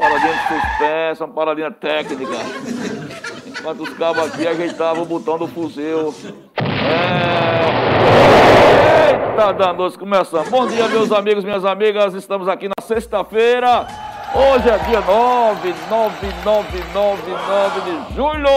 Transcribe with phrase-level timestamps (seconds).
[0.00, 2.32] Paradinha de suspense, uma paradinha técnica.
[3.46, 6.14] Enquanto os cabos aqui ajeitavam o botão do fuzil.
[6.56, 7.60] É...
[9.10, 10.48] Eita, danos, começando.
[10.48, 12.14] Bom dia, meus amigos, minhas amigas.
[12.14, 13.86] Estamos aqui na sexta-feira.
[14.34, 18.48] Hoje é dia 9, 9, 9, 9, 9 de julho.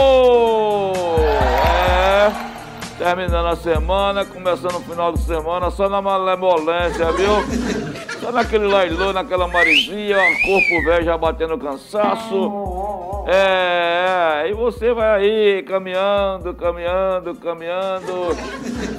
[1.90, 2.54] É
[2.98, 7.93] terminando a semana, começando o final de semana, só na malemolência, viu?
[8.24, 13.26] Só naquele lailô, naquela marizinha, corpo velho já batendo cansaço.
[13.28, 18.34] É, é, e você vai aí caminhando, caminhando, caminhando,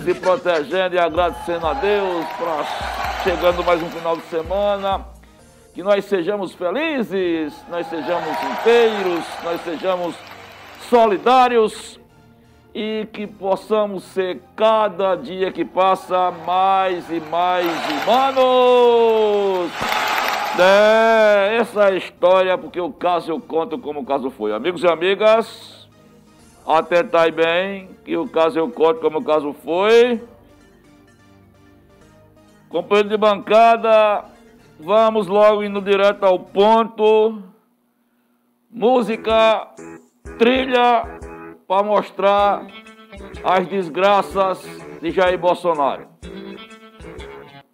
[0.05, 5.07] se protegendo e agradecendo a Deus para chegando mais um final de semana.
[5.73, 10.15] Que nós sejamos felizes, nós sejamos inteiros, nós sejamos
[10.91, 11.99] solidários
[12.75, 19.71] e que possamos ser cada dia que passa mais e mais humanos.
[20.59, 24.53] É, essa é história, porque o caso eu conto como o caso foi.
[24.53, 25.89] Amigos e amigas,
[26.67, 30.21] atentai bem que o caso eu conto como o caso foi.
[32.69, 34.25] Companheiro de bancada,
[34.81, 37.41] vamos logo indo direto ao ponto.
[38.69, 39.69] Música,
[40.37, 41.05] trilha
[41.67, 42.67] para mostrar
[43.43, 44.63] as desgraças
[45.01, 46.07] de Jair Bolsonaro.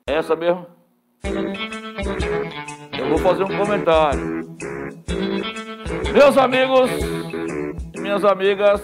[0.06, 0.66] É essa mesmo?
[2.98, 4.41] Eu vou fazer um comentário.
[6.12, 6.91] Meus amigos
[7.94, 8.80] e minhas amigas,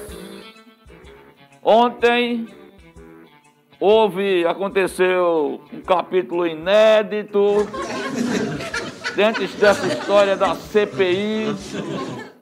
[1.63, 2.47] ontem
[3.81, 7.67] houve, aconteceu um capítulo inédito
[9.17, 12.36] dentro dessa história da CPI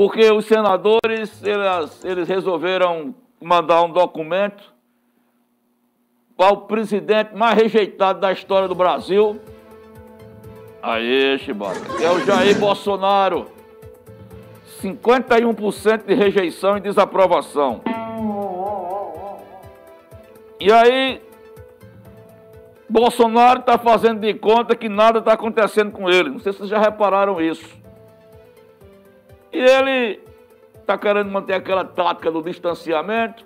[0.00, 4.72] porque os senadores eles, eles resolveram mandar um documento
[6.34, 9.38] para o presidente mais rejeitado da história do Brasil.
[10.82, 13.50] Aí, Chibata, é o Jair Bolsonaro.
[14.80, 17.82] 51% de rejeição e desaprovação.
[20.58, 21.20] E aí,
[22.88, 26.30] Bolsonaro está fazendo de conta que nada está acontecendo com ele.
[26.30, 27.79] Não sei se vocês já repararam isso.
[29.52, 30.20] E ele
[30.80, 33.44] está querendo manter aquela tática do distanciamento,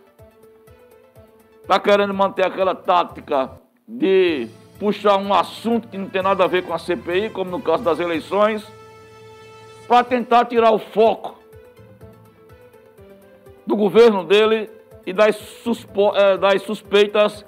[1.63, 3.51] está querendo manter aquela tática
[3.87, 4.49] de
[4.79, 7.83] puxar um assunto que não tem nada a ver com a CPI, como no caso
[7.83, 8.67] das eleições,
[9.87, 11.39] para tentar tirar o foco
[13.67, 14.71] do governo dele
[15.07, 17.45] e das, suspo, é, das suspeitas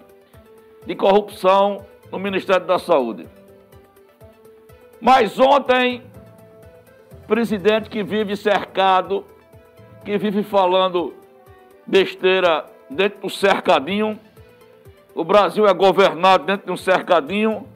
[0.86, 3.26] de corrupção no Ministério da Saúde.
[5.00, 6.02] Mas ontem
[7.26, 9.24] presidente que vive cercado,
[10.04, 11.14] que vive falando
[11.86, 14.18] besteira dentro do cercadinho.
[15.14, 17.66] O Brasil é governado dentro de um cercadinho,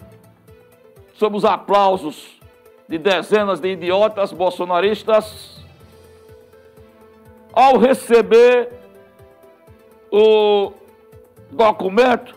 [1.15, 2.39] sob os aplausos
[2.89, 5.65] de dezenas de idiotas bolsonaristas.
[7.53, 8.69] Ao receber
[10.11, 10.73] o
[11.51, 12.35] documento,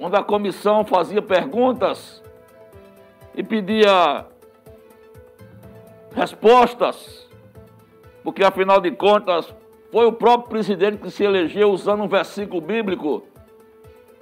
[0.00, 2.22] onde a comissão fazia perguntas
[3.34, 4.26] e pedia
[6.14, 7.28] respostas,
[8.22, 9.54] porque afinal de contas
[9.90, 13.22] foi o próprio presidente que se elegeu usando um versículo bíblico: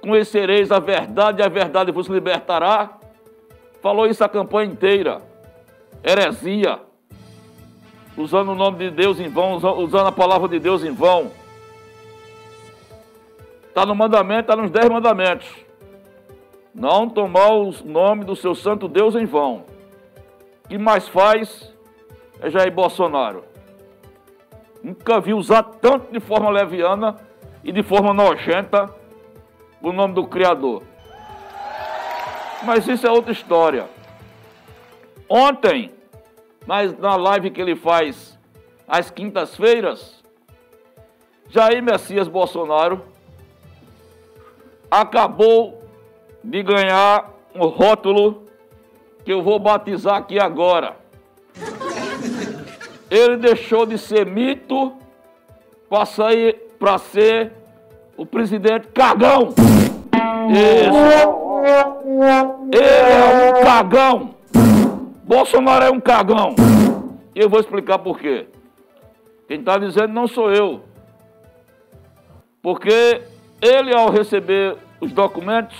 [0.01, 2.97] Conhecereis a verdade e a verdade vos libertará.
[3.81, 5.21] Falou isso a campanha inteira.
[6.03, 6.79] Heresia.
[8.17, 11.31] Usando o nome de Deus em vão, usando a palavra de Deus em vão.
[13.67, 15.47] Está no mandamento, está nos dez mandamentos.
[16.73, 19.65] Não tomar o nome do seu santo Deus em vão.
[20.67, 21.71] Que mais faz
[22.41, 23.43] é Jair Bolsonaro.
[24.83, 27.15] Nunca vi usar tanto de forma leviana
[27.63, 28.93] e de forma nojenta
[29.81, 30.83] o nome do Criador.
[32.63, 33.87] Mas isso é outra história.
[35.29, 35.91] Ontem,
[36.65, 38.37] mas na live que ele faz
[38.87, 40.23] às quintas-feiras,
[41.49, 43.03] Jair Messias Bolsonaro
[44.89, 45.83] acabou
[46.43, 48.47] de ganhar um rótulo
[49.25, 50.95] que eu vou batizar aqui agora
[53.09, 54.93] ele deixou de ser mito
[55.89, 57.51] para ser
[58.15, 59.53] o presidente cagão.
[60.49, 61.17] Isso.
[62.71, 64.35] Ele é um cagão.
[65.23, 66.55] Bolsonaro é um cagão.
[67.35, 68.47] E eu vou explicar por quê.
[69.47, 70.81] Quem está dizendo não sou eu.
[72.61, 73.21] Porque
[73.61, 75.77] ele, ao receber os documentos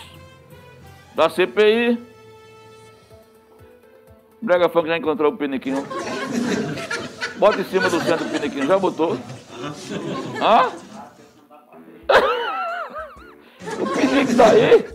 [1.15, 1.97] da CPI,
[4.41, 5.83] Brega Funk já encontrou o piniquinho.
[7.37, 8.65] Bota em cima do centro piniquinho.
[8.65, 9.17] Já botou?
[10.41, 10.71] Hã?
[13.81, 14.85] o pinico tá aí?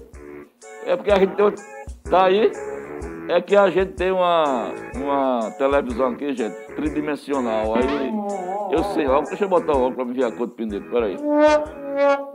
[0.87, 1.55] É porque a gente tem...
[2.11, 2.53] Tá aí?
[3.29, 7.77] É que a gente tem uma, uma televisão aqui, gente, tridimensional.
[7.77, 8.13] Aí
[8.73, 10.91] eu sei, ó, deixa eu botar o óculos pra me ver a cor do pinico.
[10.91, 11.17] Peraí.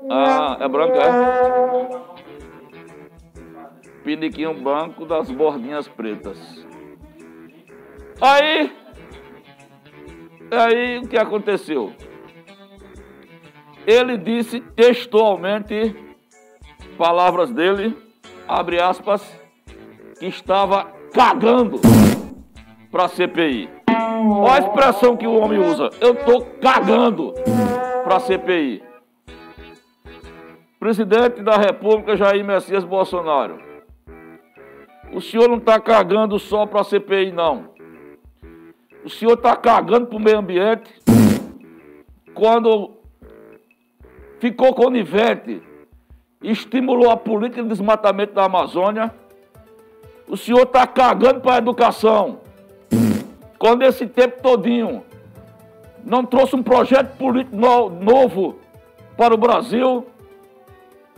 [0.10, 2.08] Ah, é branca, é?
[4.04, 6.66] Piniquinho branco das bordinhas pretas.
[8.22, 8.72] Aí,
[10.52, 11.94] aí o que aconteceu?
[13.86, 15.96] Ele disse textualmente,
[16.98, 17.96] palavras dele,
[18.48, 19.22] abre aspas,
[20.20, 21.80] que estava cagando
[22.92, 23.70] para a CPI.
[23.90, 25.90] Olha a expressão que o homem usa.
[26.02, 27.34] Eu estou cagando
[28.04, 28.84] para a CPI.
[30.80, 33.60] Presidente da República Jair Messias Bolsonaro.
[35.14, 37.77] O senhor não está cagando só para a CPI, não.
[39.04, 40.92] O senhor está cagando para o meio ambiente
[42.38, 42.92] quando
[44.40, 45.60] ficou conivente,
[46.42, 49.12] estimulou a política de desmatamento da Amazônia.
[50.28, 52.42] O senhor está cagando para a educação.
[53.58, 55.04] Quando esse tempo todinho
[56.06, 58.60] não trouxe um projeto político no, novo
[59.18, 60.06] para o Brasil,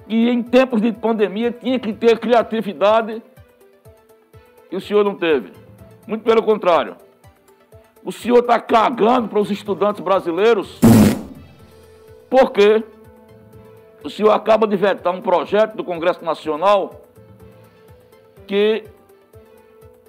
[0.07, 3.21] e em tempos de pandemia tinha que ter criatividade,
[4.71, 5.51] e o senhor não teve.
[6.07, 6.95] Muito pelo contrário.
[8.09, 10.79] O senhor está cagando para os estudantes brasileiros,
[12.27, 12.83] porque
[14.03, 17.03] o senhor acaba de vetar um projeto do Congresso Nacional
[18.47, 18.83] que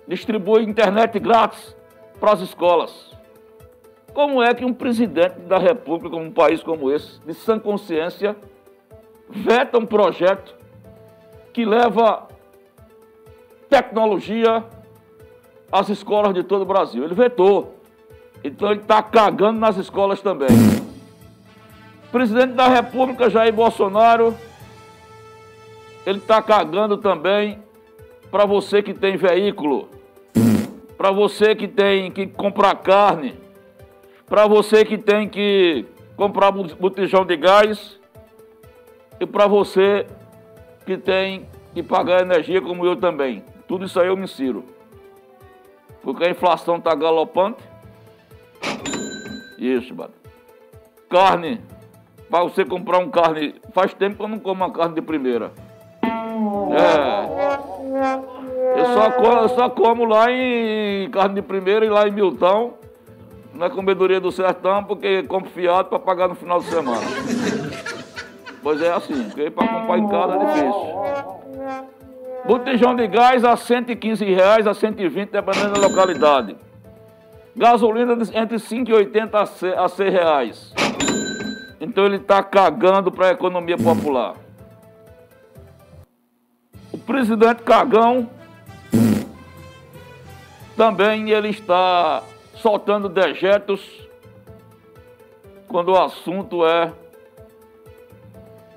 [0.09, 1.77] distribui internet grátis
[2.19, 3.15] para as escolas.
[4.15, 8.35] Como é que um presidente da República, um país como esse, de sã consciência,
[9.29, 10.57] veta um projeto
[11.53, 12.29] que leva
[13.69, 14.65] tecnologia
[15.71, 17.05] às escolas de todo o Brasil?
[17.05, 17.79] Ele vetou.
[18.43, 20.49] Então ele está cagando nas escolas também.
[22.11, 24.35] Presidente da República, Jair Bolsonaro,
[26.07, 27.59] ele está cagando também
[28.31, 29.89] para você que tem veículo,
[30.97, 33.35] para você que tem que comprar carne,
[34.27, 35.85] para você que tem que
[36.17, 37.99] comprar botijão de gás
[39.21, 40.07] e para você
[40.87, 43.45] que tem que pagar energia como eu também.
[43.69, 44.65] Tudo isso aí eu me insiro.
[46.03, 47.63] Porque a inflação está galopante
[49.61, 50.13] isso, mano.
[51.09, 51.61] Carne.
[52.31, 53.55] Para você comprar um carne.
[53.73, 55.53] Faz tempo que eu não como uma carne de primeira.
[56.73, 57.41] É.
[58.79, 62.75] Eu só, como, eu só como lá em carne de primeira e lá em Milton.
[63.53, 67.03] Na comedoria do sertão, porque compro fiado para pagar no final de semana.
[68.63, 71.01] Pois é assim, porque para comprar em casa é difícil.
[72.45, 76.57] Botijão de gás a 115 reais a 120, dependendo da localidade.
[77.61, 80.73] Gasolina entre 5,80 a 6 reais.
[81.79, 84.35] Então ele está cagando para a economia popular.
[86.91, 88.31] O presidente Cagão
[90.75, 92.23] também ele está
[92.55, 94.09] soltando dejetos
[95.69, 96.91] quando o assunto é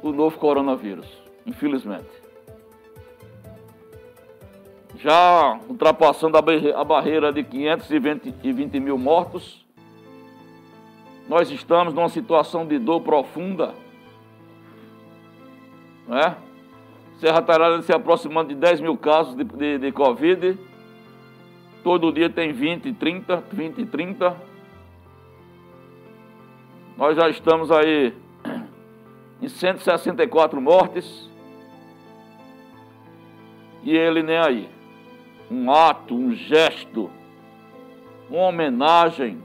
[0.01, 1.07] o novo coronavírus,
[1.45, 2.22] infelizmente
[5.03, 9.65] já ultrapassando a barreira de 520 mil mortos.
[11.27, 13.73] Nós estamos numa situação de dor profunda.
[16.07, 16.37] Né?
[17.17, 20.57] Serra Tarada se aproximando de 10 mil casos de, de, de Covid.
[21.83, 24.37] Todo dia tem 20, 30, 20, 30.
[26.95, 28.13] Nós já estamos aí
[29.41, 31.29] em 164 mortes.
[33.83, 34.72] E ele nem aí
[35.53, 37.11] um ato, um gesto,
[38.27, 39.39] uma homenagem,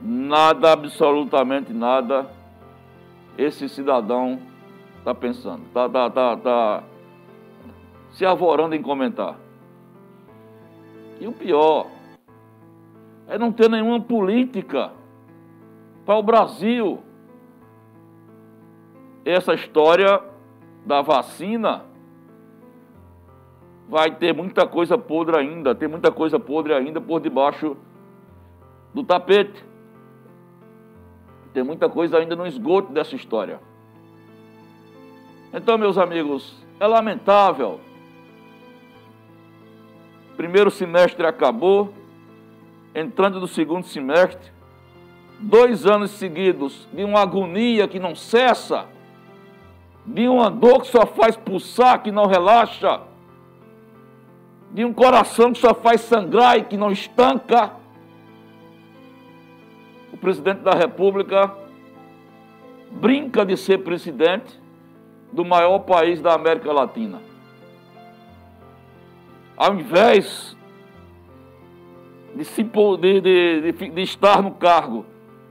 [0.00, 2.28] nada, absolutamente nada,
[3.38, 4.40] esse cidadão
[4.98, 6.84] está pensando, está tá, tá, tá
[8.10, 9.36] se avorando em comentar.
[11.20, 11.86] E o pior
[13.28, 14.90] é não ter nenhuma política
[16.04, 16.98] para o Brasil.
[19.24, 20.20] Essa história
[20.84, 21.91] da vacina
[23.92, 27.76] vai ter muita coisa podre ainda, tem muita coisa podre ainda por debaixo
[28.94, 29.62] do tapete.
[31.52, 33.60] Tem muita coisa ainda no esgoto dessa história.
[35.52, 37.80] Então, meus amigos, é lamentável.
[40.38, 41.92] Primeiro semestre acabou,
[42.94, 44.50] entrando no segundo semestre,
[45.38, 48.86] dois anos seguidos de uma agonia que não cessa,
[50.06, 53.11] de uma dor que só faz pulsar, que não relaxa,
[54.72, 57.72] de um coração que só faz sangrar e que não estanca.
[60.12, 61.54] O presidente da República
[62.90, 64.58] brinca de ser presidente
[65.30, 67.20] do maior país da América Latina.
[69.56, 70.56] Ao invés
[72.34, 75.04] de, se, de, de, de, de estar no cargo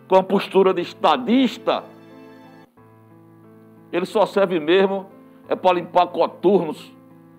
[0.08, 1.84] com a postura de estadista,
[3.94, 5.08] ele só serve mesmo
[5.48, 6.92] é para limpar coturnos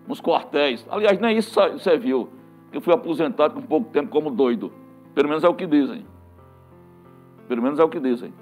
[0.06, 0.86] nos quartéis.
[0.90, 2.28] Aliás, nem isso serviu,
[2.70, 4.72] que eu fui aposentado com pouco tempo como doido.
[5.14, 6.06] Pelo menos é o que dizem.
[7.48, 8.32] Pelo menos é o que dizem.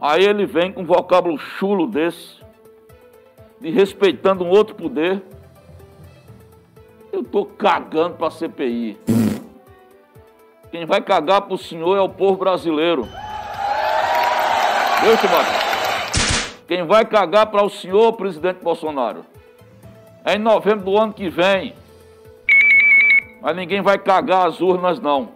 [0.00, 2.40] Aí ele vem com um vocábulo chulo desse,
[3.60, 5.22] de respeitando um outro poder.
[7.12, 8.98] Eu estou cagando para a CPI.
[10.70, 13.08] Quem vai cagar para o senhor é o povo brasileiro.
[15.02, 15.26] Deus te
[16.66, 19.24] Quem vai cagar para o senhor, presidente Bolsonaro,
[20.24, 21.74] é em novembro do ano que vem.
[23.40, 25.28] Mas ninguém vai cagar as urnas, não.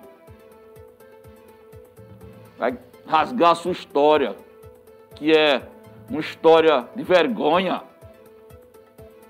[2.58, 4.34] Vai rasgar a sua história,
[5.14, 5.62] que é
[6.08, 7.82] uma história de vergonha.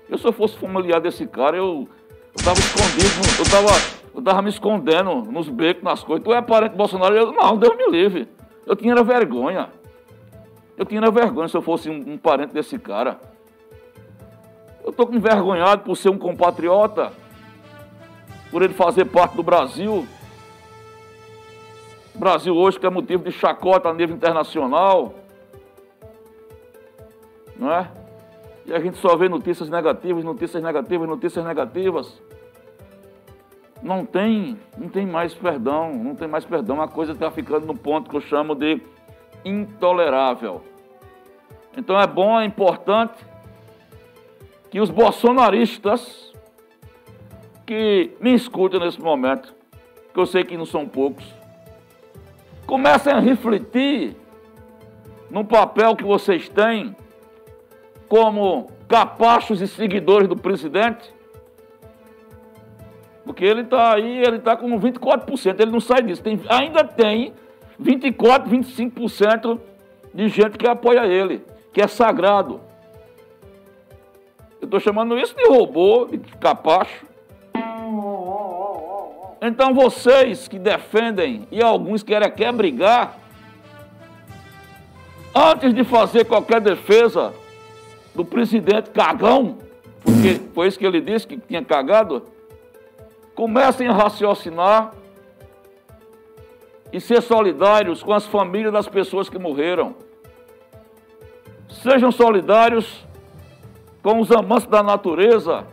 [0.09, 1.87] Eu, se eu fosse familiar desse cara, eu,
[2.35, 3.67] eu tava escondido, eu tava,
[4.15, 6.23] eu tava me escondendo nos becos, nas coisas.
[6.23, 7.15] Tu é parente do Bolsonaro?
[7.15, 8.27] Eu, não, Deus me livre.
[8.65, 9.69] Eu tinha vergonha.
[10.81, 13.19] Eu tinha vergonha se eu fosse um, um parente desse cara.
[14.83, 17.13] Eu estou envergonhado por ser um compatriota,
[18.49, 20.07] por ele fazer parte do Brasil.
[22.15, 25.13] Brasil hoje que é motivo de chacota a nível internacional.
[27.55, 27.87] Não é?
[28.65, 32.19] E a gente só vê notícias negativas, notícias negativas, notícias negativas.
[33.83, 36.81] Não tem, não tem mais perdão, não tem mais perdão.
[36.81, 38.81] A coisa está ficando no ponto que eu chamo de
[39.45, 40.70] intolerável.
[41.75, 43.25] Então é bom, é importante
[44.69, 46.33] que os bolsonaristas
[47.65, 49.53] que me escutam nesse momento,
[50.13, 51.25] que eu sei que não são poucos,
[52.65, 54.15] comecem a refletir
[55.29, 56.95] no papel que vocês têm
[58.07, 61.13] como capachos e seguidores do presidente.
[63.23, 66.21] Porque ele está aí, ele está com 24%, ele não sai disso.
[66.21, 67.33] Tem, ainda tem
[67.79, 69.59] 24, 25%
[70.13, 71.41] de gente que apoia ele,
[71.73, 72.59] que é sagrado.
[74.59, 77.05] Eu estou chamando isso de robô, de capacho.
[79.41, 83.17] Então vocês que defendem e alguns querem quer brigar,
[85.33, 87.33] antes de fazer qualquer defesa
[88.13, 89.57] do presidente cagão,
[90.03, 92.23] porque foi isso que ele disse que tinha cagado,
[93.33, 94.91] comecem a raciocinar
[96.93, 99.95] e ser solidários com as famílias das pessoas que morreram.
[101.71, 103.05] Sejam solidários
[104.03, 105.65] com os amantes da natureza,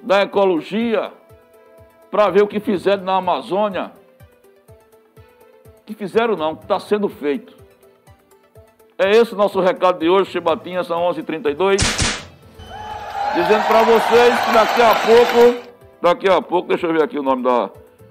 [0.00, 1.12] da ecologia,
[2.10, 3.92] para ver o que fizeram na Amazônia.
[5.84, 7.56] Que fizeram não, que está sendo feito.
[8.96, 11.78] É esse o nosso recado de hoje, Chibatinha, são 11h32.
[13.34, 15.68] Dizendo para vocês que daqui a pouco,
[16.00, 17.70] daqui a pouco, deixa eu ver aqui o nome da,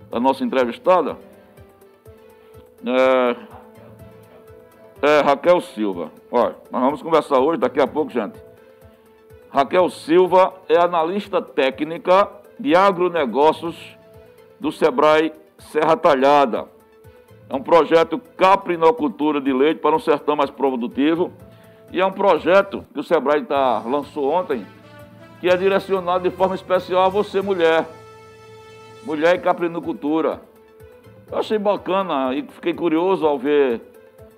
[0.10, 1.18] da nossa entrevistada.
[2.86, 3.36] É,
[5.02, 6.12] é, Raquel Silva.
[6.32, 8.40] Olha, nós vamos conversar hoje, daqui a pouco, gente.
[9.50, 12.30] Raquel Silva é analista técnica
[12.60, 13.76] de agronegócios
[14.60, 16.66] do Sebrae Serra Talhada.
[17.50, 21.34] É um projeto caprinocultura de leite para um sertão mais produtivo.
[21.92, 24.66] E é um projeto que o Sebrae tá, lançou ontem,
[25.42, 27.86] que é direcionado de forma especial a você, mulher.
[29.04, 30.42] Mulher e caprinocultura.
[31.30, 33.82] Eu achei bacana e fiquei curioso ao ver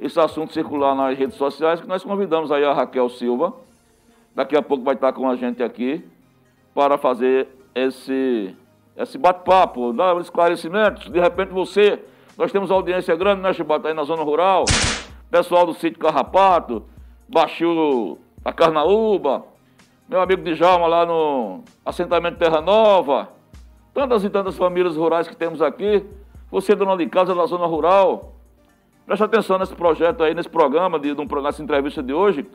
[0.05, 3.53] esse assunto circular nas redes sociais, que nós convidamos aí a Raquel Silva.
[4.35, 6.03] Daqui a pouco vai estar com a gente aqui
[6.73, 8.53] para fazer esse,
[8.97, 11.09] esse bate-papo, dar esclarecimentos.
[11.09, 12.03] De repente você,
[12.37, 14.65] nós temos audiência grande, né, Chibata, aí na zona rural.
[15.31, 16.83] Pessoal do sítio Carrapato,
[17.29, 19.45] Baixio da Carnaúba,
[20.09, 23.29] meu amigo Djalma lá no assentamento Terra Nova,
[23.93, 26.05] tantas e tantas famílias rurais que temos aqui.
[26.51, 28.33] Você, dona de casa da zona rural,
[29.05, 32.45] preste atenção nesse projeto aí, nesse programa, de, de, nessa entrevista de hoje,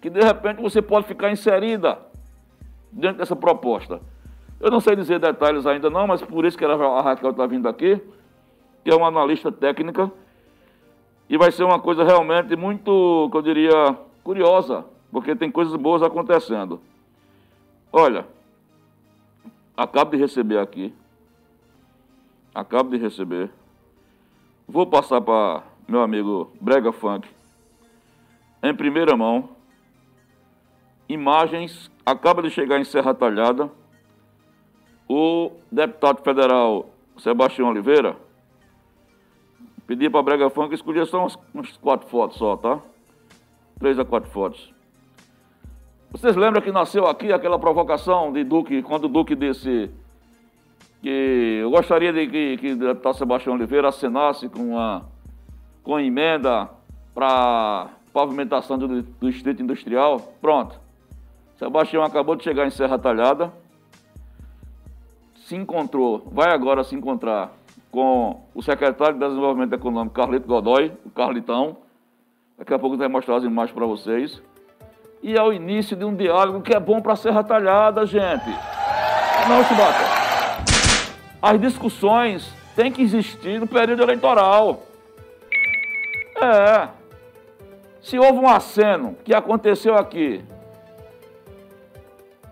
[0.00, 1.98] que de repente você pode ficar inserida
[2.90, 4.00] dentro dessa proposta.
[4.60, 7.68] Eu não sei dizer detalhes ainda não, mas por isso que a Raquel está vindo
[7.68, 8.00] aqui,
[8.84, 10.10] que é uma analista técnica,
[11.28, 16.02] e vai ser uma coisa realmente muito, que eu diria, curiosa, porque tem coisas boas
[16.02, 16.80] acontecendo.
[17.92, 18.26] Olha,
[19.76, 20.92] acabo de receber aqui
[22.54, 23.50] acabo de receber.
[24.68, 27.28] Vou passar para meu amigo Brega Funk.
[28.62, 29.50] Em primeira mão,
[31.08, 33.70] imagens acaba de chegar em Serra Talhada.
[35.08, 38.16] O deputado federal Sebastião Oliveira
[39.86, 42.80] pedi para Brega Funk escolher só umas, umas quatro fotos só, tá?
[43.78, 44.72] Três a quatro fotos.
[46.10, 49.90] Vocês lembram que nasceu aqui aquela provocação de Duque, quando o Duque disse
[51.02, 55.11] que eu gostaria de que, que o deputado Sebastião Oliveira assinasse com uma
[55.82, 56.68] com emenda
[57.14, 60.20] para pavimentação do, do distrito industrial?
[60.40, 60.78] Pronto.
[61.58, 63.52] Sebastião acabou de chegar em Serra Talhada,
[65.46, 67.52] se encontrou, vai agora se encontrar
[67.90, 71.76] com o secretário de Desenvolvimento Econômico, Carlito Godoy, o Carlitão.
[72.58, 74.42] Daqui a pouco vai mostrar as imagens para vocês
[75.22, 78.50] e é o início de um diálogo que é bom para Serra Talhada, gente.
[79.48, 80.04] Não, Chibata.
[81.40, 84.82] As discussões têm que existir no período eleitoral.
[86.42, 86.88] É.
[88.00, 90.44] Se houve um aceno que aconteceu aqui,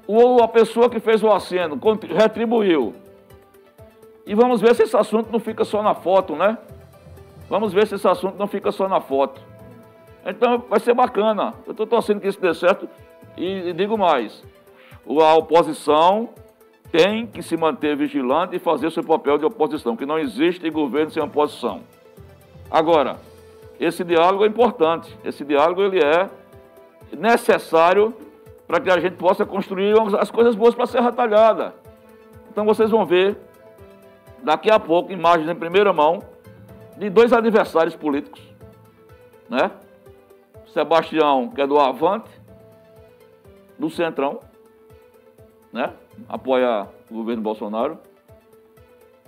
[0.07, 1.79] ou a pessoa que fez o aceno
[2.09, 2.95] retribuiu.
[4.27, 6.57] E vamos ver se esse assunto não fica só na foto, né?
[7.49, 9.41] Vamos ver se esse assunto não fica só na foto.
[10.25, 11.55] Então vai ser bacana.
[11.67, 12.89] Eu estou torcendo que isso dê certo.
[13.37, 14.45] E, e, digo mais:
[15.07, 16.29] a oposição
[16.93, 21.11] tem que se manter vigilante e fazer seu papel de oposição, que não existe governo
[21.11, 21.83] sem oposição.
[22.71, 23.17] Agora,
[23.81, 25.19] esse diálogo é importante.
[25.25, 26.29] Esse diálogo ele é
[27.17, 28.15] necessário
[28.69, 31.75] para que a gente possa construir as coisas boas para a Serra Talhada.
[32.51, 33.39] Então vocês vão ver
[34.43, 36.23] daqui a pouco imagens em primeira mão
[36.97, 38.43] de dois adversários políticos,
[39.49, 39.71] né?
[40.67, 42.31] Sebastião, que é do Avante,
[43.79, 44.41] do Centrão,
[45.73, 45.93] né?
[46.29, 47.99] Apoia o governo Bolsonaro.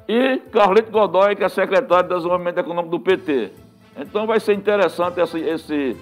[0.06, 3.61] E Carlito Godoy, que é secretário de Desenvolvimento Econômico do PT.
[3.97, 5.97] Então vai ser interessante essa, esse,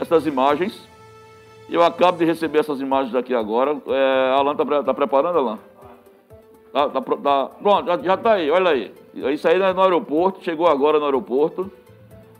[0.00, 0.88] essas imagens.
[1.68, 3.76] Eu acabo de receber essas imagens aqui agora.
[3.86, 5.58] É, Alan está tá preparando, Alan?
[6.72, 8.94] Tá, tá, tá, pronto, já está aí, olha aí.
[9.32, 11.70] Isso aí é no aeroporto, chegou agora no aeroporto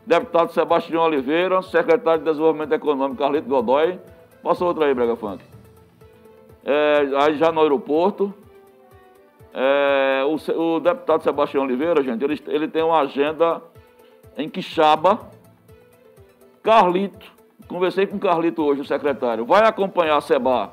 [0.07, 3.99] deputado Sebastião Oliveira, secretário de Desenvolvimento Econômico Carlito Godoy.
[4.41, 5.43] Passa outra aí, Brega Funk.
[6.63, 8.33] É, aí já no aeroporto.
[9.53, 13.61] É, o, o, deputado Sebastião Oliveira, gente, ele, ele tem uma agenda
[14.37, 15.19] em Quixaba.
[16.61, 17.25] Carlito,
[17.67, 20.71] conversei com o Carlito hoje, o secretário, vai acompanhar a Seba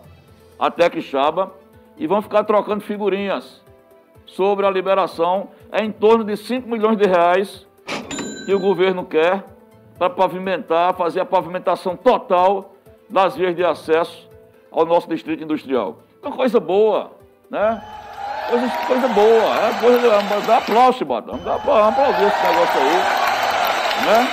[0.59, 1.53] até Quixaba
[1.97, 3.63] e vão ficar trocando figurinhas
[4.27, 5.49] sobre a liberação.
[5.73, 7.67] É em torno de 5 milhões de reais
[8.45, 9.45] que o governo quer
[9.99, 12.75] para pavimentar, fazer a pavimentação total
[13.09, 14.29] das vias de acesso
[14.71, 15.99] ao nosso distrito industrial.
[16.19, 17.13] Então, coisa boa,
[17.49, 17.83] né?
[18.51, 23.24] Coisa, coisa boa, é coisa, dá aplauso, Batão, dá aplaudir esse negócio aí,
[24.03, 24.29] né?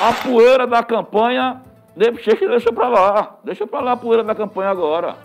[0.00, 1.62] A poeira da campanha,
[1.96, 5.16] deixa, deixa para lá, deixa para lá a poeira da campanha agora.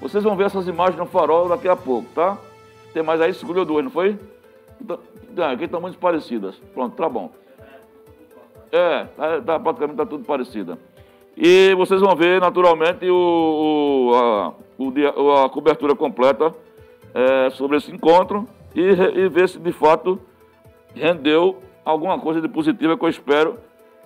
[0.00, 2.36] Vocês vão ver essas imagens no farol daqui a pouco, tá?
[2.92, 4.18] Tem mais aí, escolheu duas, não foi?
[4.80, 4.98] Então,
[5.50, 6.56] aqui estão muito parecidas.
[6.72, 7.30] Pronto, tá bom.
[8.70, 10.78] É, tá, tá, praticamente está tudo parecido.
[11.36, 14.12] E vocês vão ver, naturalmente, o,
[14.78, 16.54] o, a, a cobertura completa
[17.14, 20.20] é, sobre esse encontro e, e ver se de fato
[20.94, 23.58] rendeu alguma coisa de positiva que eu espero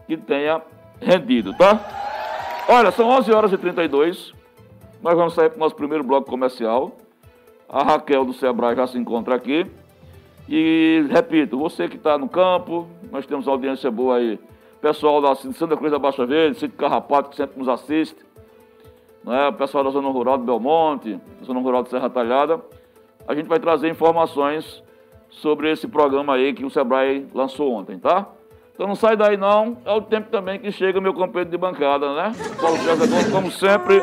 [0.07, 0.61] que tenha
[1.01, 1.81] rendido, tá?
[2.69, 4.33] Olha, são 11 horas e 32.
[5.03, 6.97] Nós vamos sair para o nosso primeiro bloco comercial.
[7.69, 9.67] A Raquel do Sebrae já se encontra aqui.
[10.49, 14.39] E, repito, você que está no campo, nós temos audiência boa aí.
[14.81, 18.17] Pessoal da Santa Cruz da Baixa Verde, Sítio Carrapato, que sempre nos assiste.
[19.25, 19.49] Né?
[19.49, 22.61] O pessoal da Zona Rural de Belmonte, Zona Rural de Serra Talhada.
[23.27, 24.83] A gente vai trazer informações
[25.39, 28.27] sobre esse programa aí que o Sebrae lançou ontem, tá?
[28.75, 32.15] Então não sai daí não, é o tempo também que chega meu companheiro de bancada,
[32.15, 32.33] né?
[32.61, 34.01] Paulo César como sempre.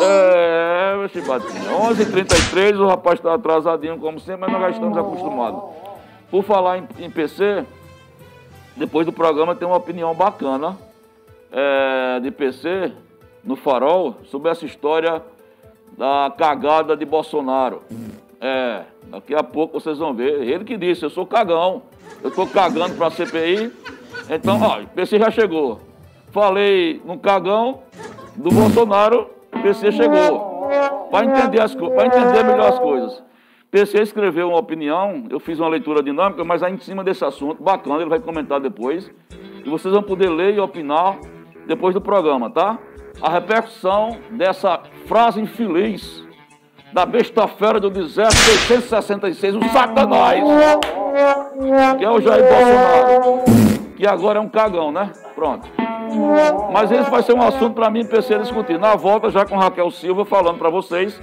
[0.00, 1.78] É, meu chibatinho.
[1.90, 5.62] 11h33, o rapaz está atrasadinho como sempre, mas nós já estamos acostumados.
[6.30, 7.66] Por falar em, em PC,
[8.76, 10.78] depois do programa tem uma opinião bacana
[11.50, 12.92] é, de PC
[13.44, 15.22] no Farol sobre essa história
[15.98, 17.82] da cagada de Bolsonaro.
[18.40, 20.42] É, daqui a pouco vocês vão ver.
[20.42, 21.82] Ele que disse, eu sou cagão.
[22.22, 23.70] Eu estou cagando para a CPI.
[24.30, 25.80] Então, ó, PC já chegou.
[26.30, 27.82] Falei no cagão
[28.34, 29.28] do Bolsonaro,
[29.62, 30.70] PC chegou
[31.10, 33.22] para entender, as, entender melhor as coisas.
[33.70, 37.62] PC escreveu uma opinião, eu fiz uma leitura dinâmica, mas aí em cima desse assunto,
[37.62, 39.10] bacana, ele vai comentar depois.
[39.64, 41.18] E vocês vão poder ler e opinar
[41.66, 42.78] depois do programa, tá?
[43.20, 46.21] A repercussão dessa frase infeliz
[46.92, 50.44] da besta fera do deserto de 866, o Satanás,
[51.98, 53.44] que é o Jair Bolsonaro,
[53.96, 55.10] que agora é um cagão, né?
[55.34, 55.68] Pronto.
[56.72, 58.78] Mas esse vai ser um assunto para mim e PC discutir.
[58.78, 61.18] Na volta, já com Raquel Silva, falando para vocês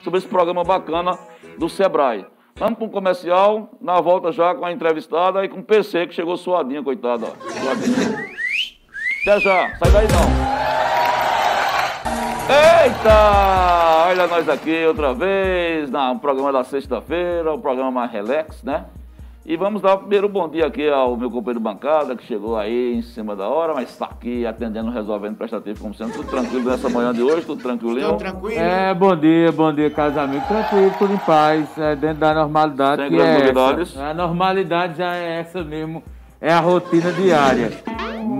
[0.00, 1.16] sobre esse programa bacana
[1.58, 2.26] do Sebrae.
[2.56, 6.14] Vamos para um comercial, na volta já com a entrevistada e com o PC que
[6.14, 7.28] chegou suadinha, coitada.
[9.22, 10.81] Até já, sai daí não.
[12.48, 14.08] Eita!
[14.08, 18.84] Olha nós aqui outra vez, no programa da sexta-feira, o programa mais relax, né?
[19.44, 22.56] E vamos dar o primeiro bom dia aqui ao meu companheiro de bancada, que chegou
[22.56, 26.12] aí em cima da hora, mas está aqui atendendo, resolvendo prestativo, como sempre.
[26.14, 27.44] Tudo tranquilo nessa manhã de hoje?
[27.46, 28.00] Tudo tranquilo?
[28.00, 28.60] Tudo tranquilo.
[28.60, 30.46] É, bom dia, bom dia, caros amigos.
[30.46, 33.02] Tranquilo, tudo em paz, é, dentro da normalidade.
[33.02, 33.90] Sem que grandes é novidades.
[33.90, 34.04] Essa.
[34.06, 36.04] A normalidade já é essa mesmo,
[36.40, 37.72] é a rotina diária.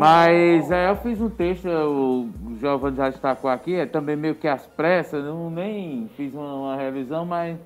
[0.03, 4.49] Mas é, eu fiz um texto, o Giovanni já destacou aqui, é também meio que
[4.49, 7.57] às pressas, não nem fiz uma, uma revisão, mas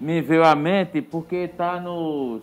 [0.00, 2.42] me veio à mente porque está nos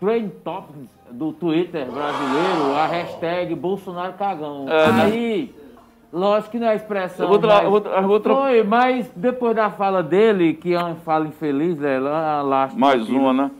[0.00, 4.66] trend topics do Twitter brasileiro a hashtag Bolsonaro Cagão.
[4.68, 5.02] É, né?
[5.04, 5.54] Aí,
[6.12, 7.32] lógico que não é expressão.
[7.32, 10.78] Eu vou mas, eu vou, eu vou Foi, mas depois da fala dele, que é
[10.78, 12.68] uma fala infeliz, é lá.
[12.74, 13.50] Mais uma, né?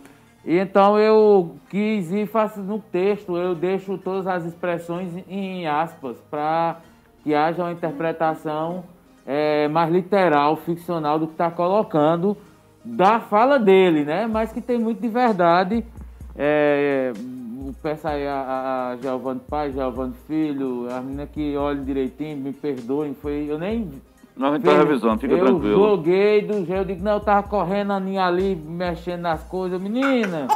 [0.46, 6.16] E então eu quis ir faço no texto, eu deixo todas as expressões em aspas,
[6.30, 6.76] para
[7.24, 8.84] que haja uma interpretação
[9.26, 12.36] é, mais literal, ficcional do que está colocando
[12.84, 14.28] da fala dele, né?
[14.28, 15.84] Mas que tem muito de verdade.
[16.36, 17.12] É,
[17.82, 23.14] peço aí a, a Giovanni Pai, Giovanni Filho, a menina que olhem direitinho, me perdoem,
[23.14, 23.46] foi.
[23.48, 23.90] Eu nem
[24.36, 25.72] nós gente tá revisando, fica eu tranquilo.
[25.72, 29.80] Eu joguei do jeito, eu digo, não, eu tava correndo a ali, mexendo nas coisas,
[29.80, 30.46] menina.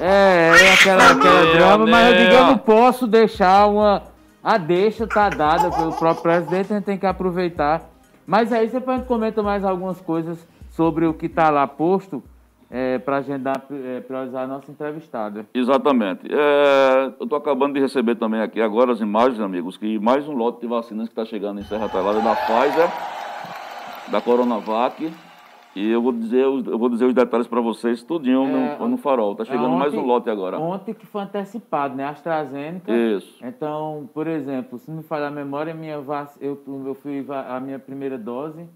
[0.00, 4.02] É, é aquela, aquela drama, mas eu digo, eu não posso deixar uma.
[4.42, 7.88] A deixa tá dada pelo próprio presidente, a gente tem que aproveitar.
[8.26, 12.24] Mas aí depois a gente comenta mais algumas coisas sobre o que tá lá posto
[12.72, 15.46] é, para agendar, é, priorizar a nossa entrevistada.
[15.52, 16.26] Exatamente.
[16.32, 20.32] É, eu estou acabando de receber também aqui agora as imagens, amigos, que mais um
[20.32, 22.90] lote de vacinas que está chegando em Serra Talhada da Pfizer,
[24.10, 25.12] da Coronavac.
[25.74, 28.96] E eu vou dizer, eu vou dizer os detalhes para vocês, tudinho é, no, no,
[28.96, 29.32] farol.
[29.32, 30.58] Está chegando ontem, mais um lote agora.
[30.58, 32.04] Ontem que foi antecipado, né?
[32.04, 32.92] AstraZeneca.
[32.92, 33.38] Isso.
[33.42, 36.30] Então, por exemplo, se me falhar a memória, minha vac...
[36.40, 38.66] eu, eu fui a minha primeira dose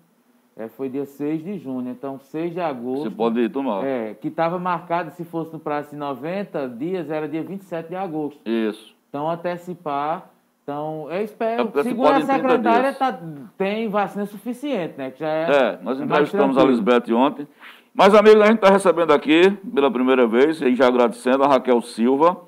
[0.59, 3.03] é, foi dia 6 de junho, então 6 de agosto.
[3.03, 3.85] Você pode ir tomar.
[3.85, 7.95] É, que estava marcado, se fosse no prazo de 90 dias, era dia 27 de
[7.95, 8.41] agosto.
[8.49, 8.97] Isso.
[9.11, 10.31] Então, antecipar.
[10.63, 11.71] Então, eu espero.
[11.75, 13.21] É segundo a secretária, tá,
[13.59, 15.11] tem vacina suficiente, né?
[15.11, 17.47] Que já é, é nós entrevistamos a Lisbeth ontem.
[17.95, 21.83] Mas, amigos, a gente está recebendo aqui, pela primeira vez, e já agradecendo a Raquel
[21.83, 22.41] Silva.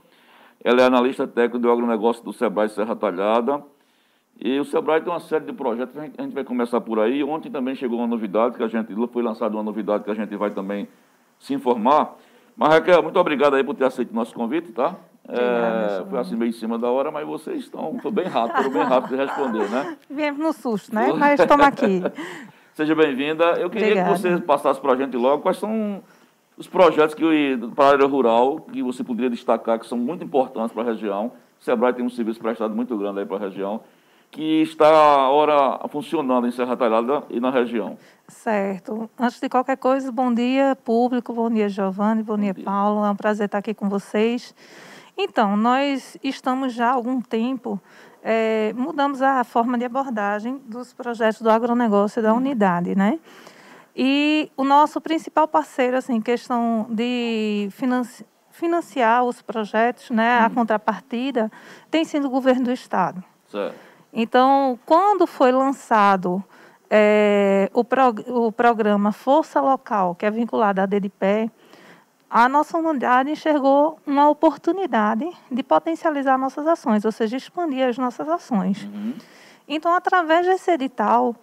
[0.64, 3.62] Ela é analista técnica do agronegócio do Sebrae Serra Talhada.
[4.40, 7.24] E o Sebrae tem uma série de projetos, a gente vai começar por aí.
[7.24, 10.34] Ontem também chegou uma novidade, que a gente foi lançada uma novidade que a gente
[10.36, 10.86] vai também
[11.40, 12.14] se informar.
[12.56, 14.94] Mas, Raquel, muito obrigado aí por ter aceito o nosso convite, tá?
[15.28, 18.70] É, foi assim meio em cima da hora, mas vocês estão foi bem rápido, foram
[18.70, 19.96] bem rápido de responder, né?
[20.08, 21.12] Viemos no susto, né?
[21.12, 22.02] Mas estamos aqui.
[22.74, 23.44] Seja bem-vinda.
[23.58, 24.14] Eu queria Obrigada.
[24.14, 26.00] que você passasse para a gente logo quais são
[26.56, 30.72] os projetos que, para a área rural que você poderia destacar, que são muito importantes
[30.72, 31.32] para a região.
[31.60, 33.80] O Sebrae tem um serviço prestado muito grande aí para a região
[34.30, 34.88] que está
[35.26, 37.96] agora funcionando em Serra Talhada e na região.
[38.28, 39.08] Certo.
[39.18, 43.04] Antes de qualquer coisa, bom dia, público, bom dia, Giovanni, bom, bom dia, dia, Paulo.
[43.04, 44.54] É um prazer estar aqui com vocês.
[45.16, 47.80] Então, nós estamos já há algum tempo,
[48.22, 53.18] é, mudamos a forma de abordagem dos projetos do agronegócio da unidade, né?
[53.96, 61.48] E o nosso principal parceiro, assim, questão de financi financiar os projetos, né, a contrapartida,
[61.92, 63.22] tem sido o governo do Estado.
[63.46, 63.87] Certo.
[64.12, 66.42] Então, quando foi lançado
[66.90, 71.50] é, o, prog o programa Força Local, que é vinculado à DDPE,
[72.30, 78.28] a nossa unidade enxergou uma oportunidade de potencializar nossas ações, ou seja, expandir as nossas
[78.28, 78.84] ações.
[78.84, 79.14] Uhum.
[79.66, 81.34] Então, através desse edital,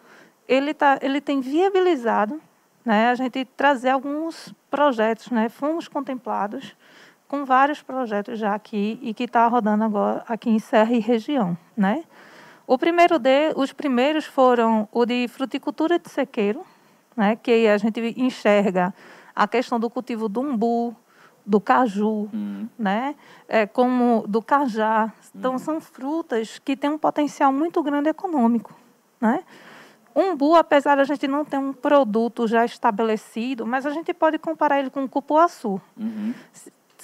[0.47, 2.39] ele, tá, ele tem viabilizado
[2.83, 6.75] né, a gente trazer alguns projetos, né, fomos contemplados
[7.27, 11.57] com vários projetos já aqui e que está rodando agora aqui em Serra e região,
[11.75, 12.03] né?
[12.67, 16.65] O primeiro de, os primeiros foram o de fruticultura de sequeiro,
[17.15, 18.93] né, que a gente enxerga
[19.35, 20.95] a questão do cultivo do umbu,
[21.45, 22.67] do caju, uhum.
[22.77, 23.15] né,
[23.47, 25.13] é, como do cajá.
[25.33, 25.59] Então, uhum.
[25.59, 28.73] são frutas que têm um potencial muito grande econômico.
[29.21, 29.43] Né?
[30.15, 34.39] Umbu, apesar de a gente não ter um produto já estabelecido, mas a gente pode
[34.39, 35.79] comparar ele com o cupuaçu.
[35.95, 36.33] Uhum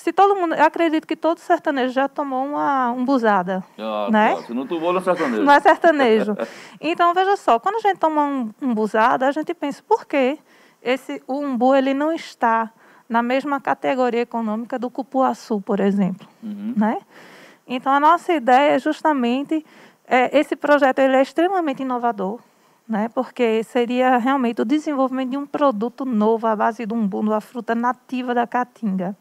[0.02, 4.36] se todo mundo, eu acredito que todo sertanejo já tomou uma umbuzada, ah, né?
[4.48, 5.44] Se não tomou, não é sertanejo.
[5.44, 6.38] Não é sertanejo.
[6.82, 10.40] então, veja só, quando a gente toma um umbuzada, a gente pensa, por quê?
[10.82, 12.72] esse, o umbu ele não está
[13.08, 16.28] na mesma categoria econômica do cupuaçu, por exemplo.
[16.42, 16.74] Uhum.
[16.76, 16.98] Né?
[17.68, 19.66] Então, a nossa ideia é justamente,
[20.08, 22.40] é, esse projeto ele é extremamente inovador,
[22.88, 23.10] né?
[23.14, 27.76] porque seria realmente o desenvolvimento de um produto novo à base do umbu, uma fruta
[27.76, 29.16] nativa da caatinga.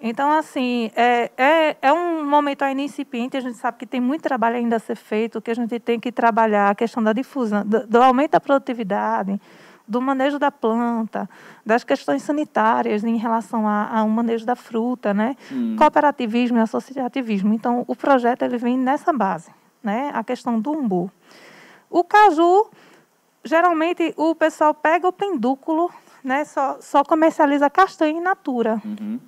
[0.00, 4.22] Então, assim, é, é, é um momento ainda incipiente, a gente sabe que tem muito
[4.22, 7.66] trabalho ainda a ser feito, que a gente tem que trabalhar a questão da difusão,
[7.66, 9.40] do, do aumento da produtividade,
[9.88, 11.28] do manejo da planta,
[11.66, 15.34] das questões sanitárias em relação ao manejo da fruta, né?
[15.50, 15.74] Hum.
[15.76, 17.54] Cooperativismo e associativismo.
[17.54, 19.50] Então, o projeto ele vem nessa base,
[19.82, 20.10] né?
[20.14, 21.10] A questão do umbu.
[21.90, 22.70] O caju,
[23.42, 25.90] geralmente o pessoal pega o pendúculo,
[26.22, 26.44] né?
[26.44, 28.80] Só, só comercializa castanha in natura.
[28.84, 29.18] Uhum.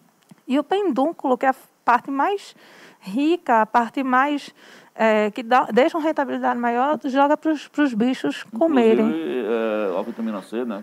[0.51, 2.57] E o pendúnculo, que é a parte mais
[2.99, 4.53] rica, a parte mais
[4.97, 9.07] é, que dá, deixa uma rentabilidade maior, joga para os bichos comerem.
[9.15, 10.83] É, a vitamina C, né?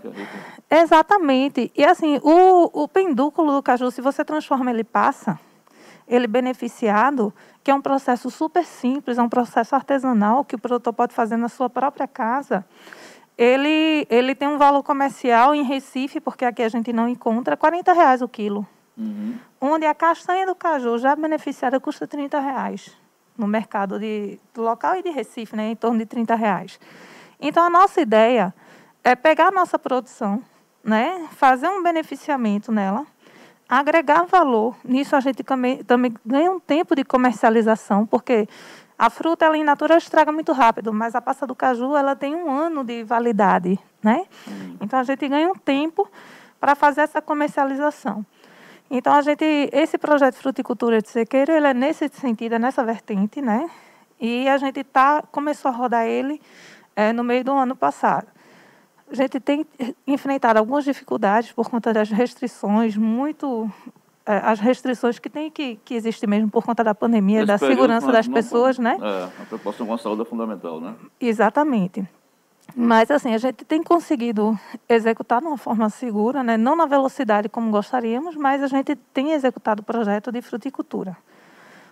[0.70, 1.70] É Exatamente.
[1.76, 5.38] E assim, o, o pendúculo do caju, se você transforma ele passa,
[6.08, 10.94] ele beneficiado, que é um processo super simples, é um processo artesanal que o produtor
[10.94, 12.66] pode fazer na sua própria casa.
[13.38, 17.92] Ele, ele tem um valor comercial em Recife, porque aqui a gente não encontra, 40
[17.92, 18.66] reais o quilo.
[18.98, 19.38] Uhum.
[19.62, 22.98] Onde a castanha do caju já beneficiada custa 30 reais
[23.38, 26.80] no mercado de, local e de Recife, né, em torno de 30 reais.
[27.40, 28.54] Então, a nossa ideia
[29.04, 30.42] é pegar a nossa produção,
[30.84, 33.06] né, fazer um beneficiamento nela,
[33.70, 34.76] agregar valor.
[34.84, 38.48] Nisso, a gente também, também ganha um tempo de comercialização, porque
[38.98, 42.36] a fruta, ela, em natura, estraga muito rápido, mas a passa do caju, ela tem
[42.36, 43.78] um ano de validade.
[44.02, 44.26] Né?
[44.82, 46.10] Então, a gente ganha um tempo
[46.60, 48.26] para fazer essa comercialização.
[48.89, 52.84] Então a gente, esse projeto de fruticultura de sequeiro, ele é nesse sentido, é nessa
[52.84, 53.69] vertente, né?
[54.19, 56.41] E a gente tá começou a rodar ele
[56.95, 58.28] é, no meio do ano passado.
[59.10, 59.65] A gente tem
[60.06, 63.69] enfrentado algumas dificuldades por conta das restrições, muito
[64.26, 67.58] é, as restrições que tem que, que existem mesmo por conta da pandemia, Esse da
[67.58, 68.97] segurança das pessoas, né?
[69.02, 70.93] É, a preocupação com a saúde é fundamental, né?
[71.19, 72.08] Exatamente.
[72.76, 76.58] Mas, assim, a gente tem conseguido executar de uma forma segura, né?
[76.58, 81.18] não na velocidade como gostaríamos, mas a gente tem executado o projeto de fruticultura.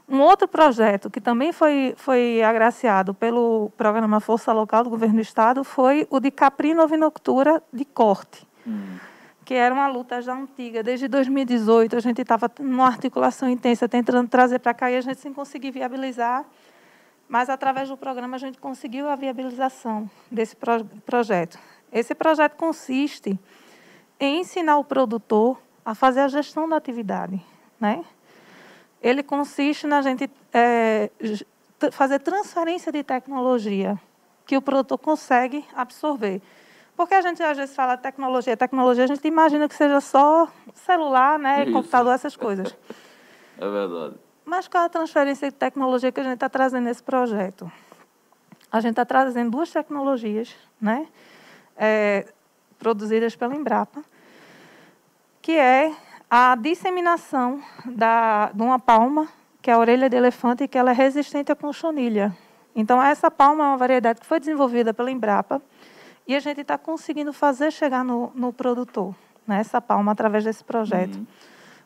[0.08, 5.22] Um outro projeto que também foi, foi agraciado pelo programa Força Local do Governo do
[5.22, 8.98] Estado foi o de caprinovincultura de corte, hum.
[9.44, 10.84] que era uma luta já antiga.
[10.84, 15.20] Desde 2018, a gente estava numa articulação intensa, tentando trazer para cá e a gente
[15.20, 16.46] sem conseguir viabilizar
[17.28, 21.58] mas através do programa a gente conseguiu a viabilização desse pro projeto.
[21.92, 23.40] Esse projeto consiste
[24.20, 27.42] em ensinar o produtor a fazer a gestão da atividade,
[27.80, 28.04] né?
[29.02, 31.12] Ele consiste na gente é,
[31.92, 34.00] fazer transferência de tecnologia
[34.46, 36.42] que o produtor consegue absorver.
[36.96, 41.38] Porque a gente às vezes fala tecnologia, tecnologia, a gente imagina que seja só celular,
[41.38, 41.74] né, Isso.
[41.74, 42.76] computador, essas coisas.
[43.58, 44.16] É verdade.
[44.45, 47.69] Mas qual a transferência de tecnologia que a gente está trazendo nesse projeto?
[48.71, 51.08] A gente está trazendo duas tecnologias, né?
[51.75, 52.31] É,
[52.77, 54.03] produzidas pela Embrapa,
[55.41, 55.91] que é
[56.29, 59.27] a disseminação da, de uma palma,
[59.62, 62.36] que é a orelha de elefante, que ela é resistente à conchonilha.
[62.75, 65.62] Então, essa palma é uma variedade que foi desenvolvida pela Embrapa
[66.27, 69.15] e a gente está conseguindo fazer chegar no, no produtor,
[69.47, 71.15] né, essa palma, através desse projeto.
[71.15, 71.27] Uhum.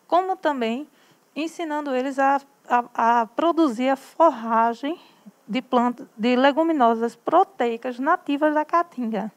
[0.08, 0.88] Como também
[1.36, 5.00] ensinando eles a, a, a produzir a forragem
[5.48, 9.32] de plantas, de leguminosas proteicas nativas da caatinga.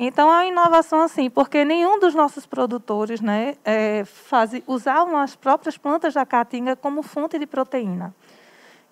[0.00, 5.34] Então, é uma inovação assim, porque nenhum dos nossos produtores né, é, faz, usavam as
[5.34, 8.14] próprias plantas da caatinga como fonte de proteína.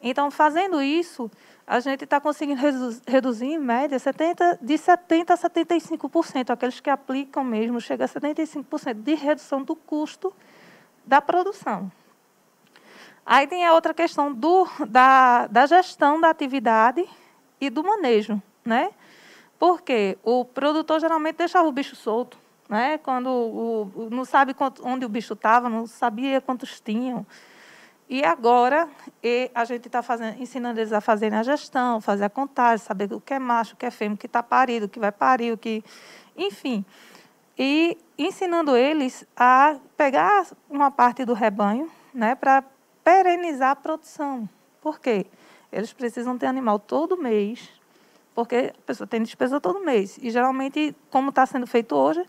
[0.02, 1.30] Então, fazendo isso,
[1.66, 2.60] a gente está conseguindo
[3.06, 6.50] reduzir, em média, 70, de 70% a 75%.
[6.50, 10.34] Aqueles que aplicam mesmo, chega a 75% de redução do custo
[11.06, 11.90] da produção.
[13.24, 17.04] Aí tem a outra questão do, da, da gestão da atividade
[17.60, 18.90] e do manejo, né?
[19.58, 22.38] Porque o produtor geralmente deixava o bicho solto,
[22.68, 22.98] né?
[22.98, 27.26] Quando o, não sabe quanto, onde o bicho estava, não sabia quantos tinham.
[28.08, 28.88] E agora
[29.20, 30.00] e a gente está
[30.38, 33.76] ensinando eles a fazerem a gestão, fazer a contagem, saber o que é macho, o
[33.76, 35.82] que é fêmea, o que está parido, o que vai parir, o que.
[36.36, 36.84] Enfim
[37.58, 42.62] e ensinando eles a pegar uma parte do rebanho né, para
[43.02, 44.48] perenizar a produção.
[44.80, 45.26] Por quê?
[45.72, 47.70] Eles precisam ter animal todo mês,
[48.34, 50.18] porque a pessoa tem despesa todo mês.
[50.22, 52.24] E geralmente, como está sendo feito hoje,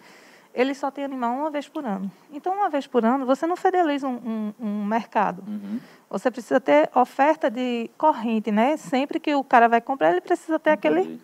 [0.54, 2.12] eles só têm animal uma vez por ano.
[2.32, 5.44] Então, uma vez por ano, você não fideliza um, um, um mercado.
[5.48, 5.80] Uhum.
[6.10, 8.76] Você precisa ter oferta de corrente, né?
[8.76, 11.00] Sempre que o cara vai comprar, ele precisa ter Entendi.
[11.00, 11.22] aquele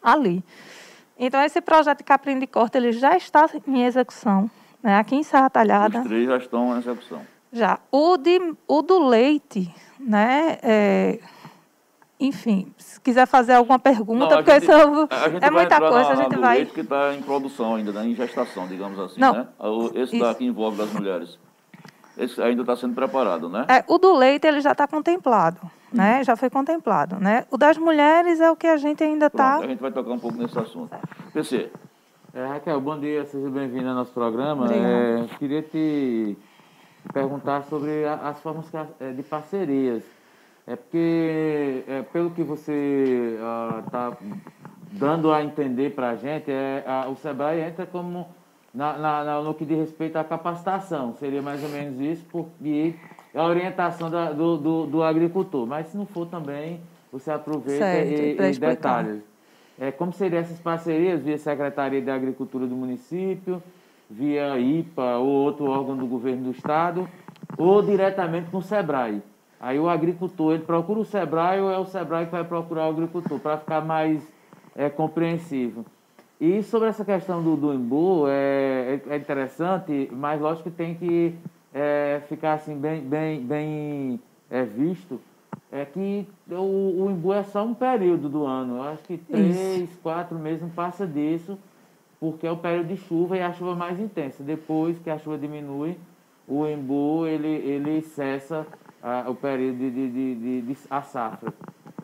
[0.00, 0.44] ali.
[1.24, 4.50] Então, esse projeto de Caprim de Corte ele já está em execução,
[4.82, 4.98] né?
[4.98, 6.00] aqui em Serra Talhada.
[6.00, 7.22] Os três já estão em execução.
[7.52, 7.78] Já.
[7.92, 10.58] O, de, o do leite, né?
[10.60, 11.20] É,
[12.18, 14.72] enfim, se quiser fazer alguma pergunta, Não, porque gente, isso
[15.40, 16.56] é muita coisa, na, a gente vai.
[16.56, 18.04] leite que está em produção ainda, né?
[18.04, 19.46] em gestação, digamos assim, Não, né?
[19.94, 20.24] Esse isso.
[20.24, 21.38] daqui envolve das mulheres.
[22.18, 23.64] Esse ainda está sendo preparado, né?
[23.68, 25.60] É, o do leite ele já está contemplado.
[25.92, 26.24] Né?
[26.24, 27.44] Já foi contemplado, né?
[27.50, 29.58] O das mulheres é o que a gente ainda está.
[29.58, 30.96] A gente vai tocar um pouco nesse assunto.
[31.32, 31.70] PC.
[32.34, 34.66] É, Raquel, bom dia, seja bem-vinda ao nosso programa.
[34.72, 36.36] É, queria te
[37.12, 38.66] perguntar sobre as formas
[39.00, 40.02] é, de parcerias.
[40.66, 43.36] É porque, é, pelo que você
[43.84, 44.16] está uh,
[44.92, 48.28] dando a entender para a gente, é, a, o SEBRAE entra como
[48.72, 51.14] na, na, no que diz respeito à capacitação.
[51.16, 52.94] Seria mais ou menos isso, porque
[53.34, 55.66] a orientação da, do, do, do, agricultor.
[55.66, 59.22] Mas se não for também, você aproveita certo, e, e detalhes.
[59.78, 63.62] É, como seriam essas parcerias via Secretaria de Agricultura do município,
[64.08, 67.08] via IPA ou outro órgão do governo do estado,
[67.56, 69.22] ou diretamente com o SEBRAE?
[69.58, 72.90] Aí o agricultor, ele procura o SEBRAE ou é o SEBRAE que vai procurar o
[72.90, 74.22] agricultor, para ficar mais
[74.76, 75.84] é, compreensível.
[76.40, 80.94] E sobre essa questão do, do imbu, é, é, é interessante, mas lógico que tem
[80.94, 81.34] que
[81.74, 85.20] é, ficar assim bem, bem, bem é, visto,
[85.70, 88.76] é que o, o imbu é só um período do ano.
[88.76, 89.98] Eu acho que três, Isso.
[90.02, 91.58] quatro meses não passa disso,
[92.20, 94.42] porque é o período de chuva e a chuva mais intensa.
[94.42, 95.96] Depois que a chuva diminui,
[96.46, 98.66] o imbu ele, ele cessa
[99.02, 101.52] a, o período de, de, de, de, de a safra.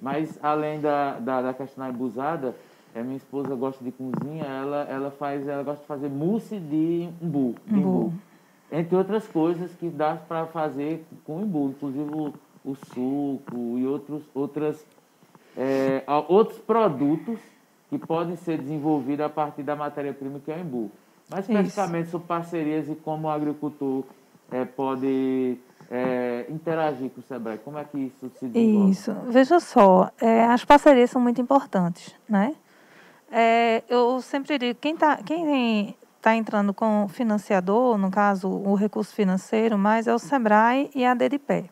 [0.01, 2.55] Mas além da, da, da questão da embusada,
[2.95, 7.09] a minha esposa gosta de cozinha, ela, ela faz, ela gosta de fazer mousse de
[7.21, 8.13] umbu, de umbu.
[8.71, 14.23] Entre outras coisas que dá para fazer com umbu, inclusive o, o suco e outros,
[14.35, 14.85] outras,
[15.57, 17.39] é, outros produtos
[17.89, 20.91] que podem ser desenvolvidos a partir da matéria-prima que é o umbu.
[21.31, 24.05] Mas especificamente sobre parcerias e como o agricultor
[24.51, 25.59] é, pode
[25.91, 27.59] é, interagir com o SEBRAE.
[27.59, 28.91] Como é que isso se desenvolve?
[28.91, 29.15] Isso.
[29.29, 32.55] Veja só, é, as parcerias são muito importantes, né?
[33.31, 39.15] É, eu sempre digo, quem está quem tá entrando com financiador, no caso, o recurso
[39.15, 41.65] financeiro, mais é o SEBRAE e a DDPé.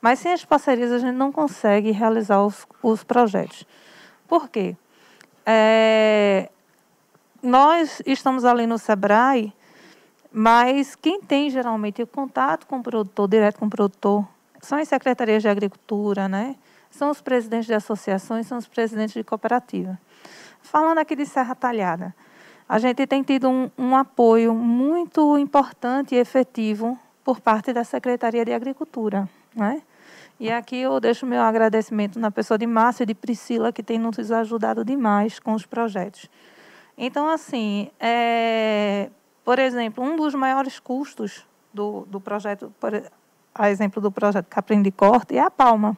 [0.00, 3.66] Mas sem as parcerias a gente não consegue realizar os, os projetos.
[4.26, 4.76] Por quê?
[5.44, 6.48] É,
[7.42, 9.52] nós estamos ali no SEBRAE,
[10.32, 14.26] mas quem tem geralmente o contato com o produtor, direto com o produtor,
[14.60, 16.56] são as secretarias de agricultura, né?
[16.90, 19.98] são os presidentes de associações, são os presidentes de cooperativa.
[20.60, 22.14] Falando aqui de Serra Talhada,
[22.68, 28.44] a gente tem tido um, um apoio muito importante e efetivo por parte da Secretaria
[28.44, 29.28] de Agricultura.
[29.54, 29.82] Né?
[30.38, 33.98] E aqui eu deixo meu agradecimento na pessoa de Márcia e de Priscila, que tem
[33.98, 36.28] nos ajudado demais com os projetos.
[36.96, 39.08] Então, assim, é,
[39.44, 43.02] por exemplo, um dos maiores custos do, do projeto, por,
[43.54, 45.96] a exemplo do projeto Caprim de Corte, é a palma.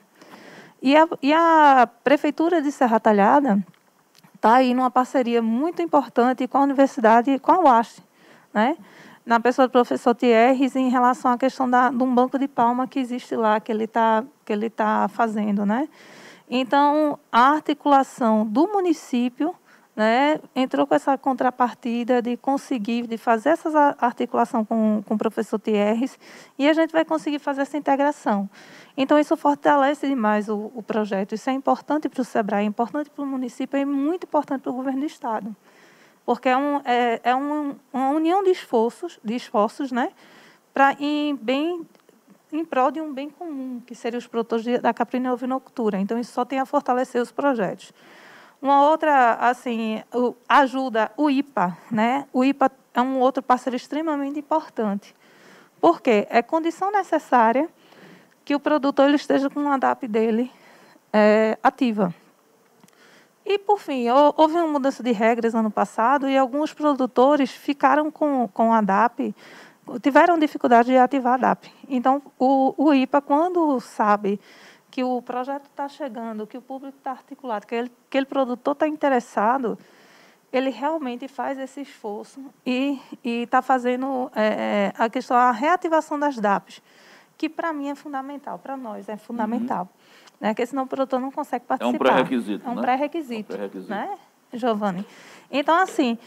[0.80, 3.62] E a, e a Prefeitura de Serra Talhada
[4.40, 8.02] está aí numa parceria muito importante com a universidade e com a UAST,
[8.54, 8.74] né?
[9.24, 12.88] na pessoa do professor Thierry em relação à questão da, de um banco de palma
[12.88, 14.24] que existe lá, que ele está
[14.74, 15.66] tá fazendo.
[15.66, 15.86] Né?
[16.48, 19.54] Então, a articulação do município
[19.94, 25.58] né, entrou com essa contrapartida de conseguir, de fazer essa articulação com, com o professor
[25.58, 26.10] Thierry
[26.58, 28.48] e a gente vai conseguir fazer essa integração.
[28.96, 31.34] Então, isso fortalece demais o, o projeto.
[31.34, 34.62] Isso é importante para o SEBRAE, é importante para o município e é muito importante
[34.62, 35.54] para o governo do Estado.
[36.24, 40.10] Porque é, um, é, é um, uma união de esforços, de esforços né,
[40.72, 41.86] para em bem
[42.52, 46.00] em prol de um bem comum, que seria os produtores da caprina ovinocultura.
[46.00, 47.92] Então, isso só tem a fortalecer os projetos.
[48.60, 50.02] Uma outra, assim,
[50.46, 52.26] ajuda o IPA, né?
[52.30, 55.14] O IPA é um outro parceiro extremamente importante.
[55.80, 56.26] Por quê?
[56.28, 57.68] É condição necessária
[58.44, 60.52] que o produtor ele esteja com uma DAP dele
[61.10, 62.14] é, ativa.
[63.46, 68.46] E, por fim, houve uma mudança de regras ano passado e alguns produtores ficaram com,
[68.52, 69.34] com a DAP,
[70.02, 71.72] tiveram dificuldade de ativar a DAP.
[71.88, 74.38] Então, o, o IPA, quando sabe
[74.90, 78.88] que o projeto está chegando, que o público está articulado, que ele, aquele produtor está
[78.88, 79.78] interessado,
[80.52, 86.36] ele realmente faz esse esforço e está fazendo é, é, a questão a reativação das
[86.36, 86.82] DAPs,
[87.38, 89.82] que para mim é fundamental, para nós é fundamental.
[89.82, 90.38] Uhum.
[90.40, 90.48] Né?
[90.48, 91.92] Porque senão o produtor não consegue participar.
[91.92, 92.66] É um pré-requisito.
[92.66, 92.82] É um né?
[92.82, 93.52] pré-requisito.
[93.52, 94.18] É um pré né,
[94.52, 95.06] Giovanni?
[95.50, 96.18] Então, assim,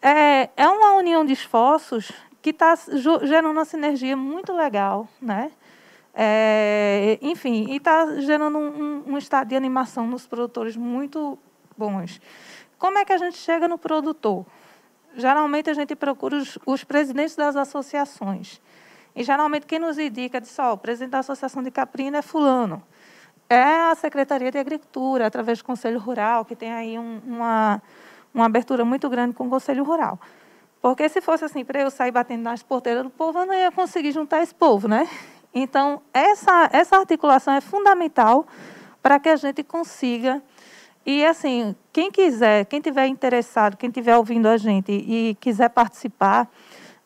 [0.00, 2.10] é, é uma união de esforços
[2.40, 2.74] que está
[3.22, 5.50] gerando uma sinergia muito legal, né?
[6.18, 11.38] É, enfim, e está gerando um, um, estado de animação nos produtores muito
[11.76, 12.18] bons.
[12.78, 14.46] como é que a gente chega no produtor?
[15.14, 18.62] Geralmente a gente procura os, os presidentes das associações.
[19.14, 22.82] E geralmente quem nos indica diz, ó, o presidente da Associação de Caprina é fulano.
[23.48, 27.82] É a Secretaria de Agricultura, através do Conselho Rural, que tem aí um, uma,
[28.32, 30.18] uma abertura muito grande com o Conselho Rural.
[30.80, 33.70] Porque se fosse assim, para eu sair batendo nas porteiras do povo, eu não ia
[33.70, 35.08] conseguir juntar esse povo, né?
[35.58, 38.46] Então, essa, essa articulação é fundamental
[39.02, 40.42] para que a gente consiga.
[41.06, 46.46] E, assim, quem quiser, quem tiver interessado, quem estiver ouvindo a gente e quiser participar,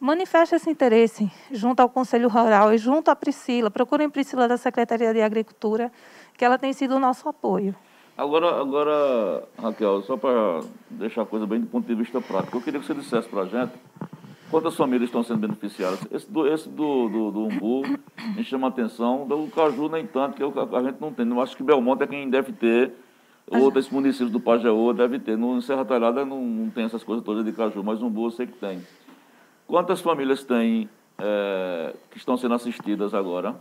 [0.00, 3.70] manifeste esse interesse junto ao Conselho Rural e junto à Priscila.
[3.70, 5.92] Procurem Priscila da Secretaria de Agricultura,
[6.36, 7.72] que ela tem sido o nosso apoio.
[8.18, 12.62] Agora, agora Raquel, só para deixar a coisa bem do ponto de vista prático, eu
[12.62, 13.72] queria que você dissesse para a gente
[14.50, 16.00] quantas famílias estão sendo beneficiadas.
[16.10, 17.82] Esse do, esse do, do, do umbu
[18.36, 21.28] me chama a atenção, do caju nem tanto, que a gente não tem.
[21.28, 22.92] Eu acho que Belmonte é quem deve ter,
[23.46, 25.36] outros municípios do Pajeú deve ter.
[25.36, 28.46] No Serra Talhada não, não tem essas coisas todas de caju, mas umbu eu sei
[28.46, 28.84] que tem.
[29.66, 30.88] Quantas famílias tem
[31.18, 33.54] é, que estão sendo assistidas agora?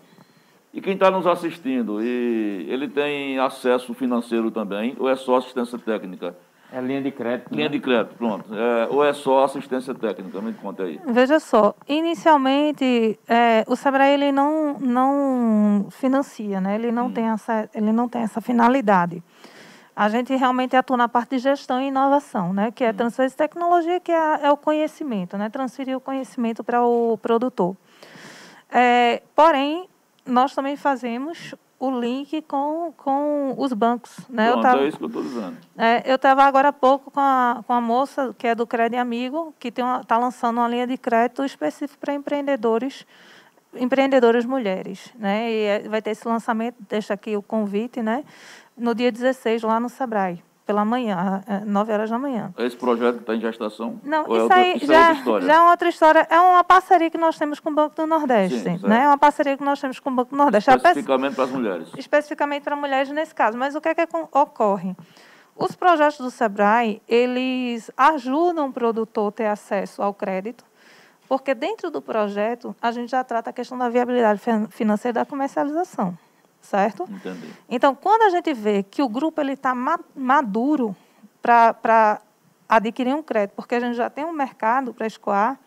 [0.74, 5.80] E quem está nos assistindo, e ele tem acesso financeiro também, ou é só assistência
[5.80, 6.36] técnica?
[6.72, 7.52] É linha de crédito.
[7.52, 7.72] Linha né?
[7.72, 8.54] de crédito, pronto.
[8.54, 10.40] É, ou é só assistência técnica?
[10.40, 11.00] Me conta aí.
[11.08, 16.76] Veja só, inicialmente é, o Sebrae ele não, não financia, né?
[16.76, 17.12] ele, não hum.
[17.12, 19.24] tem essa, ele não tem essa finalidade.
[19.96, 22.72] A gente realmente atua na parte de gestão e inovação, né?
[22.72, 22.94] que é hum.
[22.94, 25.50] transferência de tecnologia, que é, é o conhecimento, né?
[25.50, 27.76] transferir o conhecimento para o produtor.
[28.72, 29.90] É, porém,
[30.24, 34.18] nós também fazemos o link com, com os bancos.
[34.30, 34.52] Né?
[34.52, 35.58] Pronto, eu tava, é isso que eu estou dizendo.
[35.78, 39.00] É, eu estava agora há pouco com a, com a moça que é do Crédito
[39.00, 43.08] Amigo, que está lançando uma linha de crédito específica para empreendedores,
[43.74, 45.14] empreendedoras mulheres.
[45.18, 45.52] Né?
[45.52, 48.26] E é, vai ter esse lançamento, deixa aqui o convite, né?
[48.78, 52.54] no dia 16, lá no Sebrae pela manhã, 9 horas da manhã.
[52.60, 54.00] Esse projeto está em gestação?
[54.04, 56.28] Não, é isso, é outra, aí isso já, é outra já é outra história.
[56.30, 58.60] É uma parceria que nós temos com o Banco do Nordeste.
[58.60, 59.06] Sim, né?
[59.06, 60.70] É uma parceria que nós temos com o Banco do Nordeste.
[60.70, 61.88] Especificamente para as mulheres.
[61.98, 63.58] Especificamente para mulheres nesse caso.
[63.58, 64.96] Mas o que é que ocorre?
[65.56, 70.64] Os projetos do SEBRAE, eles ajudam o produtor a ter acesso ao crédito,
[71.28, 74.40] porque dentro do projeto a gente já trata a questão da viabilidade
[74.70, 76.16] financeira da comercialização
[76.62, 77.04] certo?
[77.10, 77.50] Entendi.
[77.70, 79.74] Então, quando a gente vê que o grupo ele está
[80.16, 80.96] maduro
[81.42, 82.22] para
[82.68, 85.60] adquirir um crédito, porque a gente já tem um mercado para escoar,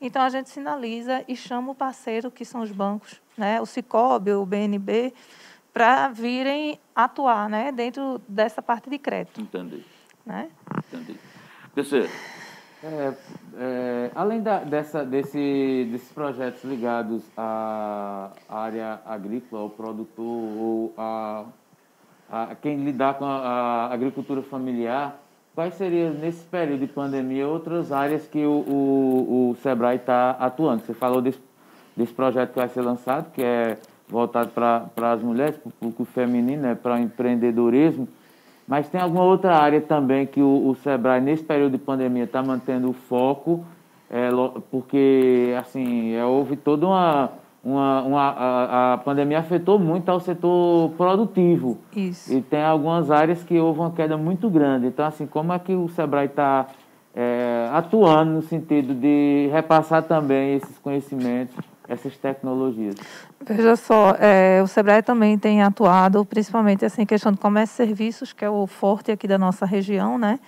[0.00, 4.32] então a gente sinaliza e chama o parceiro, que são os bancos, né, o Cicobi,
[4.32, 5.12] o BNB,
[5.72, 9.40] para virem atuar né, dentro dessa parte de crédito.
[9.40, 9.84] Entendi.
[10.24, 10.50] Né?
[10.88, 11.18] Entendi.
[11.74, 12.10] PC,
[12.82, 13.12] é,
[13.58, 21.44] é, além da, dessa, desse, desses projetos ligados à área agrícola, ao produtor, ou a,
[22.30, 23.36] a quem lidar com a,
[23.88, 25.20] a, agricultura familiar,
[25.54, 30.82] quais seriam, nesse período de pandemia, outras áreas que o, o, o SEBRAE está atuando?
[30.82, 31.40] Você falou desse,
[31.94, 33.76] desse projeto que vai ser lançado, que é
[34.08, 38.08] voltado para as mulheres, para o público feminino, né, para o empreendedorismo.
[38.70, 42.40] Mas tem alguma outra área também que o, o Sebrae, nesse período de pandemia, está
[42.40, 43.64] mantendo o foco,
[44.08, 44.28] é,
[44.70, 47.32] porque assim, é, houve toda uma.
[47.64, 51.78] uma, uma a, a, pandemia afetou muito ao setor produtivo.
[51.96, 52.32] Isso.
[52.32, 54.86] E tem algumas áreas que houve uma queda muito grande.
[54.86, 56.68] Então, assim, como é que o Sebrae está
[57.12, 62.94] é, atuando no sentido de repassar também esses conhecimentos essas tecnologias?
[63.44, 68.32] Veja só, é, o Sebrae também tem atuado, principalmente assim, questão de comércio e serviços,
[68.32, 70.38] que é o forte aqui da nossa região, né?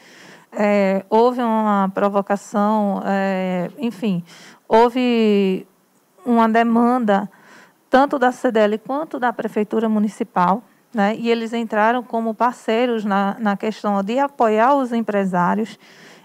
[0.53, 4.23] É, houve uma provocação, é, enfim,
[4.69, 5.67] houve
[6.25, 7.29] uma demanda
[7.91, 10.63] tanto da CDL quanto da Prefeitura Municipal,
[10.95, 11.17] né?
[11.19, 15.79] e eles entraram como parceiros na, na questão de apoiar os empresários.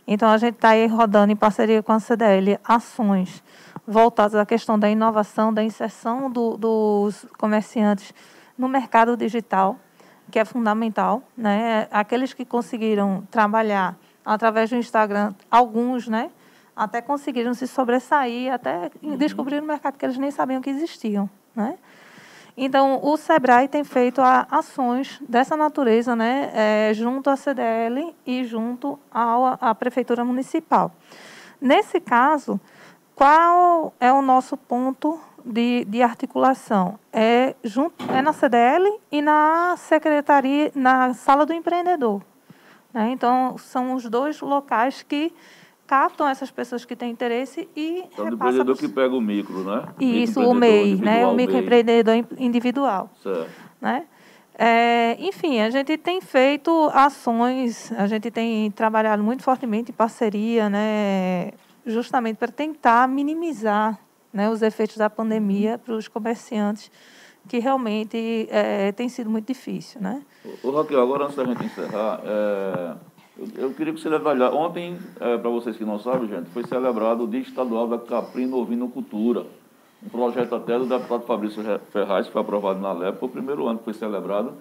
[0.05, 3.43] Então, a gente está aí rodando em parceria com a CDL ações
[3.87, 8.13] voltados à questão da inovação, da inserção do, dos comerciantes
[8.57, 9.79] no mercado digital,
[10.29, 11.23] que é fundamental.
[11.37, 11.87] Né?
[11.89, 16.29] Aqueles que conseguiram trabalhar através do Instagram, alguns, né?
[16.75, 19.15] até conseguiram se sobressair, até uhum.
[19.15, 21.29] descobrir no mercado que eles nem sabiam que existiam.
[21.55, 21.77] Né?
[22.57, 28.97] Então, o SEBRAE tem feito ações dessa natureza, né, é, junto à CDL e junto
[29.11, 30.91] ao, à Prefeitura Municipal.
[31.61, 32.59] Nesse caso,
[33.17, 36.99] qual é o nosso ponto de, de articulação?
[37.11, 42.21] É, junto, é na CDL e na secretaria, na sala do empreendedor.
[42.93, 43.09] Né?
[43.09, 45.33] Então, são os dois locais que
[45.87, 49.83] captam essas pessoas que têm interesse e então, o empreendedor que pega o micro, né?
[49.99, 51.25] Isso, o MEI, né?
[51.25, 53.09] o microempreendedor individual.
[53.23, 53.49] Certo.
[53.81, 54.05] Né?
[54.53, 60.69] É, enfim, a gente tem feito ações, a gente tem trabalhado muito fortemente em parceria,
[60.69, 61.51] né,
[61.87, 63.99] justamente para tentar minimizar
[64.31, 66.91] né, os efeitos da pandemia para os comerciantes,
[67.47, 70.01] que realmente é, tem sido muito difícil.
[70.01, 70.21] Né?
[70.63, 72.93] O, Raquel, agora antes da gente encerrar, é,
[73.37, 74.55] eu, eu, queria que você detalhasse.
[74.55, 78.57] Ontem, é, para vocês que não sabem, gente, foi celebrado o Dia Estadual da Caprino
[78.57, 79.45] Ovinocultura.
[80.03, 83.67] Um projeto até do deputado Fabrício Ferraz, que foi aprovado na LEP, foi o primeiro
[83.67, 84.53] ano que foi celebrado.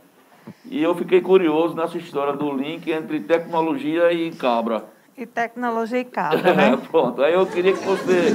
[0.65, 4.85] E eu fiquei curioso nessa história do link entre tecnologia e cabra.
[5.17, 6.77] E tecnologia e cabra, né?
[6.91, 7.23] Pronto.
[7.23, 8.35] Aí eu queria que você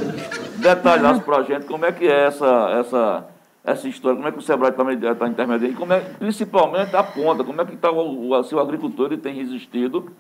[0.58, 3.28] detalhasse para a gente como é que é essa, essa,
[3.64, 7.04] essa história, como é que o Sebrae está tá intermediando, e como é, principalmente a
[7.04, 10.12] ponta, como é que tá o, o, o agricultor ele tem resistido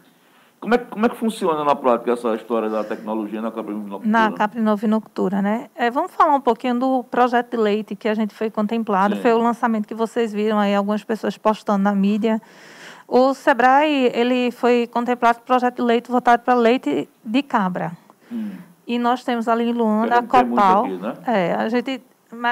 [0.61, 4.07] como é, como é que funciona na prática essa história da tecnologia na caprinocultura?
[4.07, 5.71] Na caprinocultura, né?
[5.75, 9.15] É, vamos falar um pouquinho do projeto de leite que a gente foi contemplado.
[9.15, 9.21] Sim.
[9.23, 12.39] Foi o lançamento que vocês viram aí, algumas pessoas postando na mídia.
[13.11, 17.91] O Sebrae, ele foi contemplado com projeto de leite voltado para leite de cabra.
[18.31, 18.51] Hum.
[18.87, 20.85] E nós temos ali em Luanda a Copal.
[20.85, 21.13] Aqui, né?
[21.27, 22.01] É, a gente,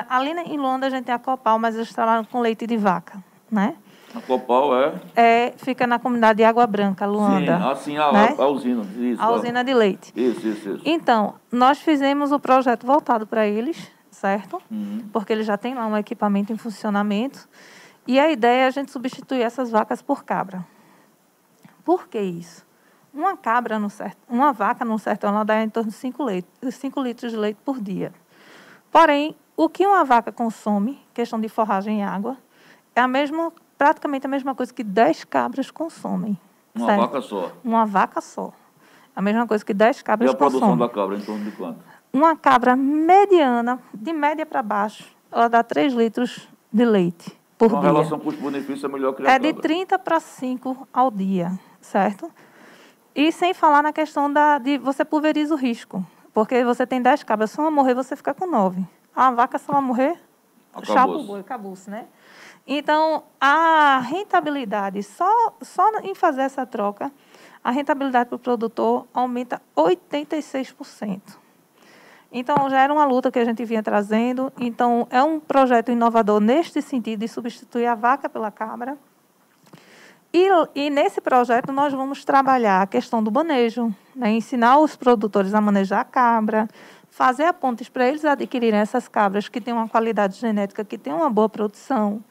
[0.10, 3.24] ali em Luanda a gente tem a Copal, mas eles trabalham com leite de vaca,
[3.50, 3.74] né?
[4.14, 4.94] A Copal é?
[5.16, 7.58] É, fica na comunidade de Água Branca, Luanda.
[7.58, 8.36] Sim, assim a, né?
[8.38, 8.84] a usina.
[8.98, 10.12] Isso, a usina de leite.
[10.14, 10.82] Isso, isso, isso.
[10.84, 14.62] Então, nós fizemos o projeto voltado para eles, certo?
[14.70, 15.06] Uhum.
[15.14, 17.48] Porque eles já têm lá um equipamento em funcionamento.
[18.08, 20.66] E a ideia é a gente substituir essas vacas por cabra.
[21.84, 22.66] Por que isso?
[23.14, 26.80] Uma cabra no certo, uma vaca no sertão ela dá em torno de 5 litros,
[26.98, 28.14] litros de leite por dia.
[28.92, 32.38] Porém, o que uma vaca consome, questão de forragem e água,
[32.96, 36.38] é a mesma praticamente a mesma coisa que 10 cabras consomem.
[36.76, 37.02] Uma certo?
[37.02, 37.52] vaca só?
[37.64, 38.54] Uma vaca só.
[39.16, 40.54] A mesma coisa que 10 cabras consomem.
[40.54, 41.80] E a produção da cabra em torno de quanto?
[42.12, 47.82] Uma cabra mediana, de média para baixo, ela dá 3 litros de leite por Uma
[47.82, 47.90] dia.
[47.90, 51.52] A relação custo-benefício é melhor que a É de 30 para 5 ao dia,
[51.82, 52.32] certo?
[53.14, 56.04] E sem falar na questão da, de você pulveriza o risco.
[56.34, 58.82] Porque você tem 10 cabras, se uma morrer, você fica com 9.
[59.14, 60.18] A vaca, se ela morrer,
[60.84, 62.08] chapa o boi, acabou-se, né?
[62.66, 67.12] Então, a rentabilidade, só, só em fazer essa troca,
[67.62, 71.22] a rentabilidade para o produtor aumenta 86%.
[72.32, 74.54] Então, já era uma luta que a gente vinha trazendo.
[74.60, 78.98] Então, é um projeto inovador neste sentido de substituir a vaca pela cabra.
[80.32, 84.32] E, e nesse projeto, nós vamos trabalhar a questão do manejo, né?
[84.32, 86.68] ensinar os produtores a manejar a cabra,
[87.10, 91.12] fazer a pontes para eles adquirirem essas cabras que têm uma qualidade genética, que têm
[91.12, 92.24] uma boa produção,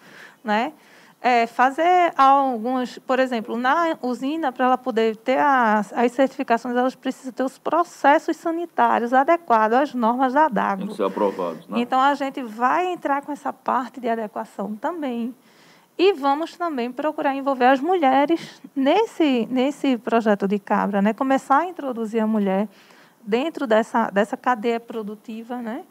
[0.44, 0.72] né?
[1.20, 6.94] É, fazer alguns, por exemplo, na usina, para ela poder ter as, as certificações, elas
[6.94, 10.82] precisam ter os processos sanitários adequados às normas da DAGO.
[10.82, 11.80] Tem que ser aprovados, né?
[11.80, 15.34] Então, a gente vai entrar com essa parte de adequação também.
[15.98, 21.12] E vamos também procurar envolver as mulheres nesse, nesse projeto de cabra, né?
[21.12, 22.68] começar a introduzir a mulher
[23.20, 25.82] dentro dessa, dessa cadeia produtiva né?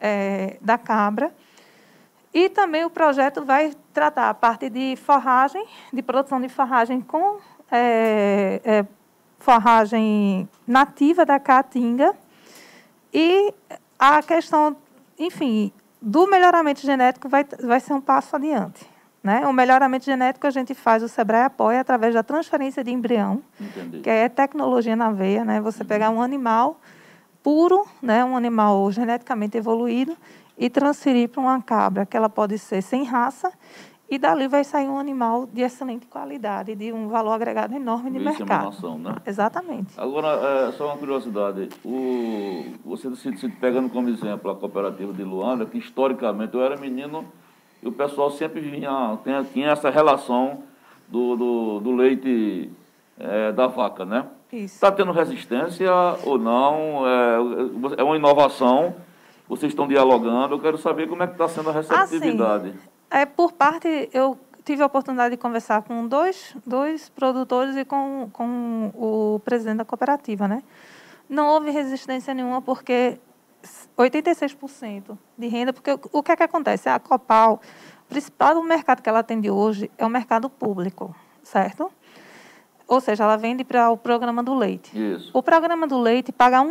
[0.00, 1.30] É, da cabra
[2.32, 7.38] e também o projeto vai tratar a parte de forragem, de produção de forragem com
[7.70, 8.86] é, é,
[9.38, 12.14] forragem nativa da caatinga
[13.12, 13.52] e
[13.98, 14.76] a questão,
[15.18, 18.88] enfim, do melhoramento genético vai, vai ser um passo adiante.
[19.22, 19.46] Né?
[19.46, 24.00] O melhoramento genético a gente faz, o Sebrae apoia através da transferência de embrião, Entendi.
[24.00, 25.60] que é tecnologia na veia, né?
[25.60, 25.88] Você uhum.
[25.88, 26.80] pegar um animal
[27.42, 28.24] puro, né?
[28.24, 30.16] um animal geneticamente evoluído,
[30.60, 33.50] e transferir para uma cabra, que ela pode ser sem raça,
[34.10, 38.18] e dali vai sair um animal de excelente qualidade, de um valor agregado enorme de
[38.18, 38.64] mercado.
[38.64, 39.14] Noção, né?
[39.24, 39.98] Exatamente.
[39.98, 40.28] Agora,
[40.68, 41.70] é, só uma curiosidade.
[41.82, 46.76] O, você se, se pegando como exemplo a cooperativa de Luanda, que historicamente eu era
[46.76, 47.24] menino
[47.82, 50.64] e o pessoal sempre vinha, tinha, tinha essa relação
[51.08, 52.70] do, do, do leite
[53.18, 54.26] é, da vaca, né?
[54.52, 54.74] Isso.
[54.74, 55.90] Está tendo resistência
[56.24, 57.06] ou não?
[57.06, 58.96] É, é uma inovação
[59.50, 60.54] vocês estão dialogando.
[60.54, 62.68] Eu quero saber como é que está sendo a receptividade.
[62.68, 62.78] Assim,
[63.10, 68.30] é, por parte, eu tive a oportunidade de conversar com dois, dois produtores e com,
[68.32, 70.62] com o presidente da cooperativa, né?
[71.28, 73.18] Não houve resistência nenhuma, porque
[73.98, 76.88] 86% de renda, porque o que é que acontece?
[76.88, 77.60] A Copal,
[78.04, 81.90] o principal mercado que ela atende hoje é o mercado público, certo?
[82.86, 84.96] Ou seja, ela vende para o programa do leite.
[84.96, 85.30] Isso.
[85.34, 86.68] O programa do leite paga R$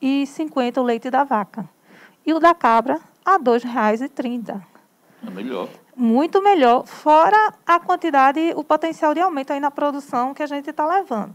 [0.00, 1.68] 1,50 o leite da vaca
[2.26, 4.60] e o da cabra a R$ 2,30.
[5.26, 5.68] É melhor.
[5.96, 10.70] Muito melhor, fora a quantidade, o potencial de aumento aí na produção que a gente
[10.70, 11.34] está levando.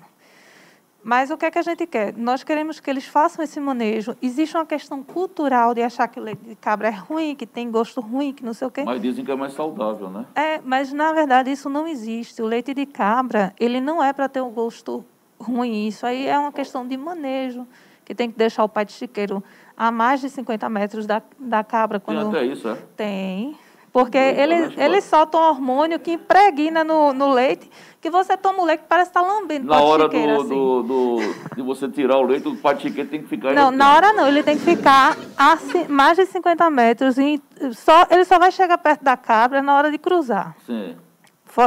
[1.08, 2.18] Mas o que é que a gente quer?
[2.18, 4.18] Nós queremos que eles façam esse manejo.
[4.24, 7.70] Existe uma questão cultural de achar que o leite de cabra é ruim, que tem
[7.70, 8.84] gosto ruim, que não sei o quê.
[8.84, 10.26] Mas dizem que é mais saudável, né?
[10.34, 12.42] É, mas na verdade isso não existe.
[12.42, 15.06] O leite de cabra, ele não é para ter um gosto
[15.40, 15.86] ruim.
[15.86, 17.68] Isso aí é uma questão de manejo,
[18.04, 19.44] que tem que deixar o pai de chiqueiro
[19.78, 21.99] a mais de 50 metros da, da cabra.
[21.99, 22.32] Quando...
[22.32, 22.78] Tem até isso, é?
[22.95, 23.57] Tem.
[23.95, 27.71] Porque ele, ele solta um hormônio que impregna no, no leite,
[28.01, 30.49] que você toma o leite parece estar tá lambendo Na hora do, assim.
[30.49, 31.19] do, do,
[31.55, 33.53] de você tirar o leite, o patiqueiro tem que ficar...
[33.53, 35.57] Não, na hora não, ele tem que ficar a
[35.88, 37.17] mais de 50 metros.
[37.17, 40.57] E só, ele só vai chegar perto da cabra na hora de cruzar.
[40.65, 40.97] Sim.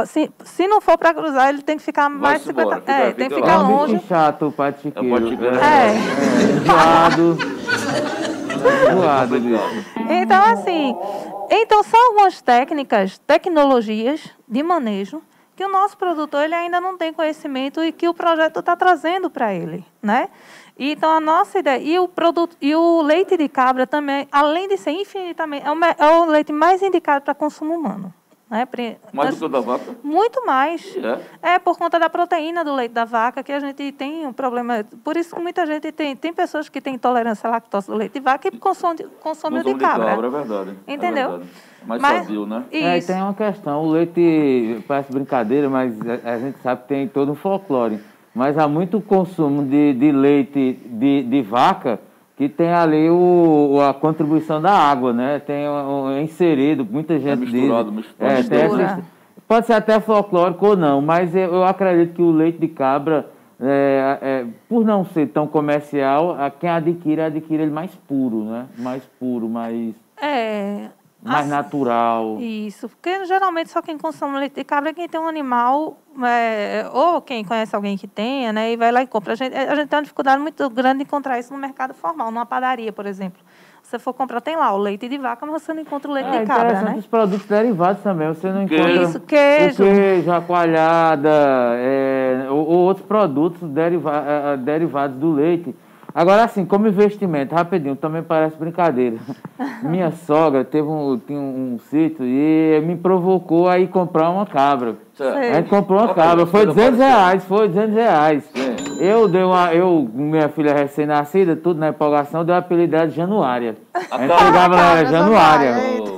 [0.05, 2.95] Se, se não for para cruzar, ele tem que ficar mais de 50 metros.
[2.95, 3.95] É, tem que ficar longe.
[3.95, 5.07] É chato o patiqueiro.
[5.07, 5.55] É, o patiqueiro.
[5.55, 5.59] É.
[5.59, 5.95] é.
[5.95, 6.59] é.
[6.59, 7.37] Zoado.
[10.09, 10.95] Então, assim,
[11.49, 15.21] então são algumas técnicas, tecnologias de manejo
[15.55, 19.29] que o nosso produtor ele ainda não tem conhecimento e que o projeto está trazendo
[19.29, 20.29] para ele, né?
[20.77, 24.77] Então a nossa ideia e o produto e o leite de cabra também, além de
[24.77, 28.13] ser infinitamente é o, é o leite mais indicado para consumo humano.
[28.49, 28.67] Né?
[29.13, 29.95] Mais do que o da vaca?
[30.03, 30.97] Muito mais.
[31.43, 31.53] É?
[31.53, 34.83] é por conta da proteína do leite da vaca que a gente tem um problema.
[35.03, 36.15] Por isso que muita gente tem.
[36.15, 39.63] Tem pessoas que têm intolerância à lactose do leite de vaca e consomem consome, o
[39.63, 40.05] de cabra.
[40.05, 40.77] De cabra, é verdade.
[40.87, 41.25] É Entendeu?
[41.25, 41.49] É verdade.
[41.85, 42.65] Mais mas, sabio, né?
[42.71, 43.83] É, e tem uma questão.
[43.83, 47.99] O leite parece brincadeira, mas a, a gente sabe que tem todo um folclore.
[48.33, 51.99] Mas há muito consumo de, de leite de, de vaca
[52.39, 55.39] que tem ali o, a contribuição da água, né?
[55.39, 58.05] Tem um, inserido, muita é gente é misturado, diz.
[58.17, 58.81] Misturado.
[58.81, 59.03] É,
[59.45, 63.29] pode ser até folclórico ou não, mas eu, eu acredito que o leite de cabra,
[63.59, 68.67] é, é, por não ser tão comercial, a quem adquire, adquire ele mais puro, né?
[68.77, 69.93] Mais puro, mais...
[70.21, 70.85] É,
[71.21, 72.37] mais assim, natural.
[72.39, 76.89] Isso, porque geralmente só quem consome leite de cabra é quem tem um animal, é,
[76.93, 79.33] ou quem conhece alguém que tenha, né, e vai lá e compra.
[79.33, 82.31] A gente, a gente tem uma dificuldade muito grande de encontrar isso no mercado formal,
[82.31, 83.41] numa padaria, por exemplo.
[83.83, 86.13] Se você for comprar, tem lá o leite de vaca, mas você não encontra o
[86.13, 86.95] leite é, de cabra, né?
[86.97, 91.29] os produtos derivados também, você não encontra isso, queijo, o queijo a coalhada,
[91.75, 95.75] é, ou, ou, outros produtos deriva, é, é, derivados do leite.
[96.19, 99.15] Agora, assim, como investimento, rapidinho, também parece brincadeira.
[99.81, 104.45] Minha sogra teve um, tinha um, um sítio e me provocou a ir comprar uma
[104.45, 104.95] cabra.
[105.17, 108.51] A gente comprou uma cabra, foi 200 reais, foi 200 reais.
[108.99, 113.77] Eu dei uma, eu, minha filha recém-nascida, tudo na empolgação, deu a apelido de Januária.
[114.11, 115.75] A gente pegava ela, Januária.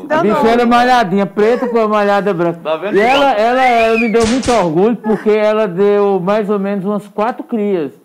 [0.09, 2.59] A bicha era malhadinha, preta com a malhada branca.
[2.63, 6.85] Tá e ela, ela, ela me deu muito orgulho porque ela deu mais ou menos
[6.85, 8.00] umas quatro crias.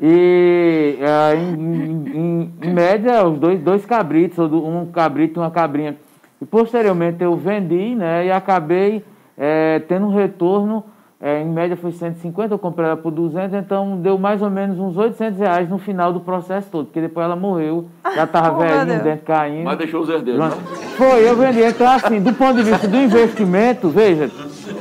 [0.00, 5.96] E é, em, em, em, média, os dois, dois cabritos, um cabrito e uma cabrinha.
[6.42, 8.26] E posteriormente eu vendi, né?
[8.26, 9.04] E acabei
[9.38, 10.84] é, tendo um retorno,
[11.20, 14.78] é, em média foi 150, eu comprei ela por 200, então deu mais ou menos
[14.78, 18.60] uns 800 reais no final do processo todo, porque depois ela morreu, já estava oh,
[18.60, 19.64] velhinho, dentro caindo.
[19.64, 20.50] Mas deixou os herdeiros, né?
[20.96, 21.62] Foi, eu vendi.
[21.62, 24.30] Então, assim, do ponto de vista do investimento, veja,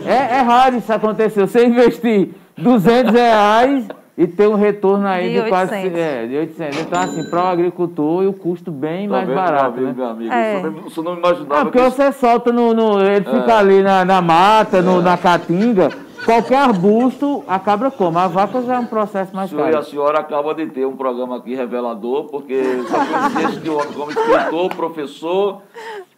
[0.05, 1.47] é, é raro isso acontecer.
[1.47, 3.87] Você investir 200 reais
[4.17, 6.81] e ter um retorno aí de, de quase é, de 800.
[6.81, 9.81] Então, assim, para o agricultor, e o custo bem tá mais vendo, barato.
[9.81, 9.93] Meu amigo, né?
[9.95, 10.33] meu amigo.
[10.33, 10.87] É.
[10.87, 11.61] Isso não imaginava.
[11.61, 11.89] É, porque que...
[11.89, 12.73] você solta no.
[12.73, 13.39] no ele é.
[13.39, 15.89] fica ali na, na mata, no, na caatinga.
[16.25, 18.17] Qualquer arbusto, a cabra come.
[18.17, 19.73] A vaca já é um processo mais caro.
[19.73, 23.91] E a senhora acaba de ter um programa aqui revelador, porque só conhece de homem
[23.93, 25.61] como escritor, professor,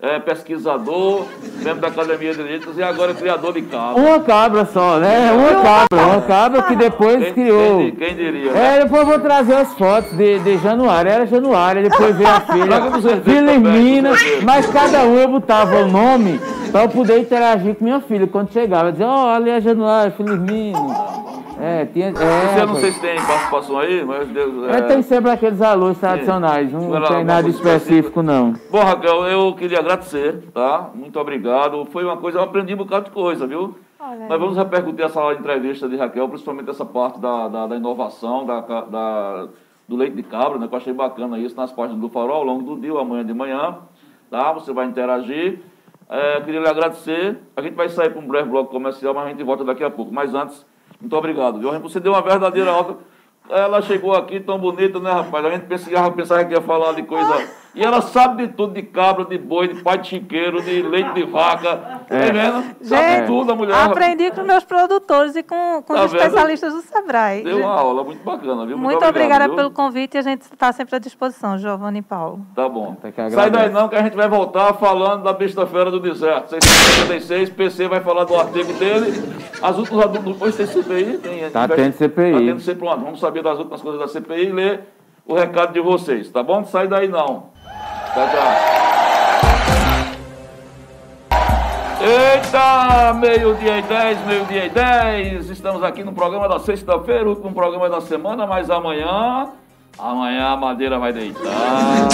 [0.02, 1.26] é, pesquisador,
[1.64, 4.02] membro da Academia de Letras e agora criador de cabra.
[4.02, 5.32] Uma cabra só, né?
[5.32, 7.78] Uma cabra, uma cabra que depois quem, criou.
[7.78, 8.52] Quem, quem diria?
[8.52, 8.78] Né?
[8.78, 11.12] É, depois eu vou trazer as fotos de, de Januário.
[11.12, 14.12] Era Januário, depois veio a filha Filimina,
[14.44, 16.40] mas cada um eu botava o nome
[16.72, 18.90] para eu poder interagir com minha filha quando chegava.
[18.90, 21.45] Eu dizia, ó, oh, ali é Januário, Filimina.
[21.60, 22.08] É, tinha.
[22.08, 24.70] É, eu não sei se tem participação aí, mas Deus.
[24.70, 28.54] É, é tem sempre aqueles alôs tradicionais, não, não tem nada específico, não.
[28.70, 30.90] Bom, Raquel, eu queria agradecer, tá?
[30.94, 31.86] Muito obrigado.
[31.86, 33.76] Foi uma coisa, eu aprendi um bocado de coisa, viu?
[34.00, 38.46] Olha Nós vamos repercutir essa entrevista de Raquel, principalmente essa parte da, da, da inovação,
[38.46, 39.48] da, da,
[39.88, 40.68] do leite de cabra, né?
[40.68, 43.34] Que eu achei bacana isso nas páginas do Farol ao longo do dia, amanhã de
[43.34, 43.78] manhã,
[44.30, 44.52] tá?
[44.54, 45.62] Você vai interagir.
[46.10, 47.40] É, queria lhe agradecer.
[47.56, 49.90] A gente vai sair para um breve bloco comercial, mas a gente volta daqui a
[49.90, 50.14] pouco.
[50.14, 50.66] Mas antes.
[51.00, 51.80] Muito obrigado, viu?
[51.80, 52.98] Você deu uma verdadeira alta.
[53.50, 55.46] Ela chegou aqui tão bonita, né, rapaz?
[55.46, 58.84] A gente pensava, pensava que ia falar de coisa E ela sabe de tudo, de
[58.84, 61.76] cabra, de boi, de pai de chiqueiro, de leite de vaca.
[61.76, 62.28] Tá é.
[62.28, 62.76] Tá vendo?
[62.82, 63.76] Sabe Gente, tudo a mulher.
[63.76, 67.44] Aprendi com meus produtores e com, com tá os especialistas do Sebrae.
[67.44, 68.78] Deu uma aula muito bacana, viu?
[68.78, 69.58] Muito, muito obrigada viu?
[69.58, 72.46] pelo convite e a gente está sempre à disposição, Giovanni e Paulo.
[72.56, 72.96] Tá bom.
[73.30, 76.52] Sai daí não, que a gente vai voltar falando da besta-feira do deserto.
[76.52, 79.22] 656, PC vai falar do artigo dele.
[79.62, 81.18] As últimas depois tem CPI.
[81.18, 82.32] Tem, tá tendo CPI.
[82.32, 82.88] Tá tendo CPI.
[82.88, 84.96] Vamos saber das últimas coisas da CPI e ler
[85.26, 86.64] o recado de vocês, tá bom?
[86.66, 87.56] Sai daí não.
[88.16, 88.48] Tchau, tchau.
[92.00, 95.50] Eita, meio-dia e 10, meio-dia e 10.
[95.50, 99.50] Estamos aqui no programa da sexta-feira, último programa da semana, mas amanhã,
[100.00, 102.08] amanhã a madeira vai deitar.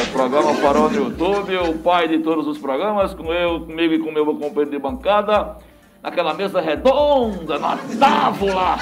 [0.00, 3.94] É o programa Farol no YouTube, o pai de todos os programas, com eu, comigo
[3.94, 5.56] e com meu companheiro de bancada
[6.04, 8.76] naquela mesa redonda, na tábua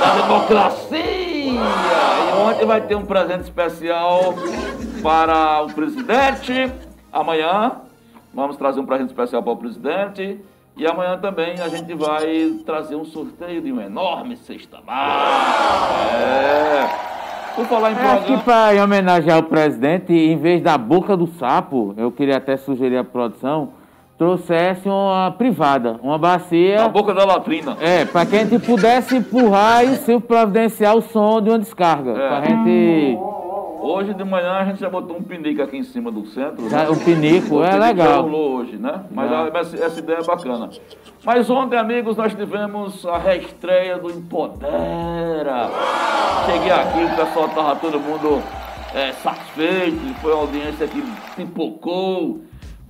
[0.00, 1.00] da democracia.
[1.00, 4.34] E ontem vai ter um presente especial
[5.00, 6.72] para o presidente.
[7.12, 7.76] Amanhã
[8.34, 10.40] vamos trazer um presente especial para o presidente.
[10.76, 16.16] E amanhã também a gente vai trazer um sorteio de uma enorme cesta básica.
[16.16, 16.88] É.
[17.54, 18.18] Por falar em programa...
[18.18, 22.56] Acho que para homenagear o presidente, em vez da boca do sapo, eu queria até
[22.56, 23.77] sugerir à produção
[24.18, 26.78] trouxesse uma privada, uma bacia.
[26.78, 27.76] Na boca da latrina.
[27.80, 32.10] É, para que a gente pudesse empurrar e se providenciar o som de uma descarga.
[32.10, 32.28] É.
[32.28, 33.18] Pra gente.
[33.80, 36.68] Hoje de manhã a gente já botou um pinico aqui em cima do centro.
[36.68, 36.88] Já, né?
[36.88, 38.08] O pinico o é pinico legal.
[38.08, 39.04] Já rolou hoje, né?
[39.12, 40.68] Mas essa, ideia é bacana.
[41.24, 45.70] Mas ontem, amigos, nós tivemos a reestreia do Empodera.
[46.44, 48.42] Cheguei aqui, o pessoal tava todo mundo
[48.92, 51.00] é, satisfeito, foi uma audiência que
[51.36, 52.40] pipocou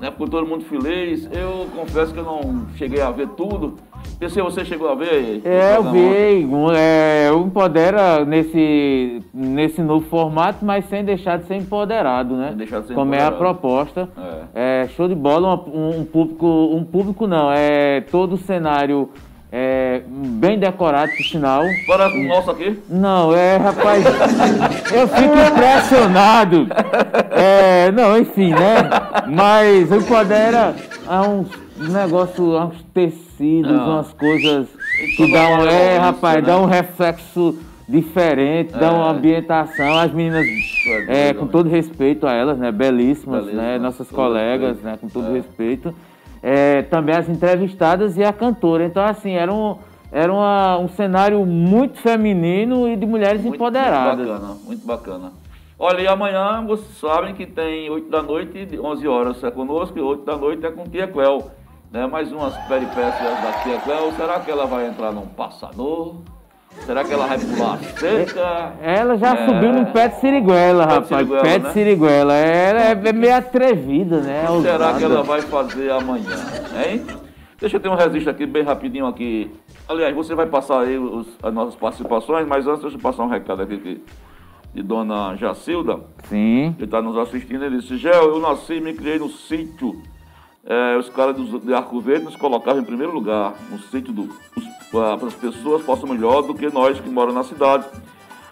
[0.01, 0.11] né?
[0.11, 1.29] Ficou todo mundo feliz.
[1.33, 3.75] Eu confesso que eu não cheguei a ver tudo.
[4.19, 5.43] Pensei, você chegou a ver?
[5.45, 6.49] É, eu vi.
[6.77, 12.49] É, o Empodera nesse, nesse novo formato, mas sem deixar de ser empoderado, né?
[12.49, 13.35] Sem deixar de ser Como empoderado.
[13.35, 14.09] é a proposta.
[14.55, 14.83] É.
[14.85, 19.11] é show de bola, um, um, público, um público não, é todo o cenário
[19.51, 21.65] é, bem decorado, por sinal.
[21.87, 22.79] Para com o nosso aqui?
[22.89, 24.05] Não, é, rapaz,
[24.93, 26.69] eu fico impressionado.
[27.31, 28.91] É, não, enfim, né?
[29.27, 30.75] Mas o empodera
[31.07, 33.95] a uns negócios, uns tecidos, não.
[33.95, 34.69] umas coisas
[35.17, 36.43] que dão, é, rapaz, né?
[36.43, 38.79] dá um reflexo diferente, é.
[38.79, 39.97] dá uma ambientação.
[39.97, 40.45] As meninas,
[41.09, 42.71] é, com todo respeito a elas, né?
[42.71, 43.79] Belíssimas, Belíssima, né?
[43.79, 44.99] Nossas colegas, né?
[45.01, 45.33] Com todo é.
[45.33, 45.95] respeito
[46.49, 48.87] é, também as entrevistadas e a cantora.
[48.87, 49.77] Então, assim, era um,
[50.11, 54.17] era uma, um cenário muito feminino e de mulheres muito, empoderadas.
[54.17, 55.33] Muito bacana, muito bacana.
[55.79, 60.01] Olha, e amanhã vocês sabem que tem 8 da noite, 11 horas é conosco e
[60.01, 61.45] 8 da noite é com Tia Cléo.
[61.93, 62.07] Né?
[62.07, 64.11] Mais umas peripécias da Tia Cléo.
[64.17, 66.17] Será que ela vai entrar num passador?
[66.87, 68.73] Será que ela vai pular seca?
[68.81, 69.47] Ela já é...
[69.47, 71.29] subiu no pé de siriguela, pé rapaz.
[71.29, 71.73] De pé de né?
[71.73, 72.35] siriguela.
[72.35, 74.49] Ela é meio atrevida, né?
[74.49, 76.37] O que será que ela vai fazer amanhã,
[76.87, 77.05] hein?
[77.61, 79.51] Deixa eu ter um registro aqui, bem rapidinho aqui.
[79.89, 83.29] Aliás, você vai passar aí os, as nossas participações, mas antes deixa eu passar um
[83.29, 84.01] recado aqui que,
[84.73, 85.99] de dona Jacilda.
[86.25, 86.75] Sim.
[86.79, 87.65] Que está nos assistindo.
[87.65, 90.01] Ele disse, Gel, eu nasci e me criei no sítio.
[90.65, 94.29] É, os caras de Arco Verde nos colocavam em primeiro lugar, no sítio do,
[94.91, 97.87] para as pessoas possam melhor do que nós que moramos na cidade.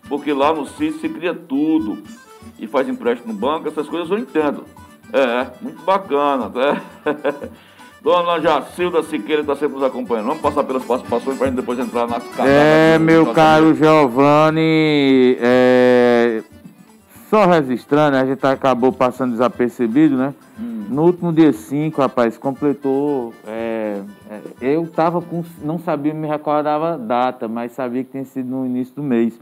[0.09, 2.03] Porque lá no sítio se cria tudo.
[2.59, 4.65] E faz empréstimo no banco, essas coisas eu entendo.
[5.13, 6.49] É, muito bacana.
[6.49, 6.83] Né?
[8.03, 10.27] Dona Jacilda Siqueira está sempre nos acompanhando.
[10.27, 12.47] Vamos passar pelas participações para a gente depois entrar nas casas.
[12.47, 16.43] É, meu caro Giovanni, é,
[17.29, 20.35] só registrando, a gente acabou passando desapercebido, né?
[20.59, 20.87] Hum.
[20.89, 23.33] No último dia 5, rapaz, completou.
[23.47, 24.01] É,
[24.31, 25.43] é, eu tava com.
[25.63, 29.39] Não sabia, me recordava a data, mas sabia que tinha sido no início do mês.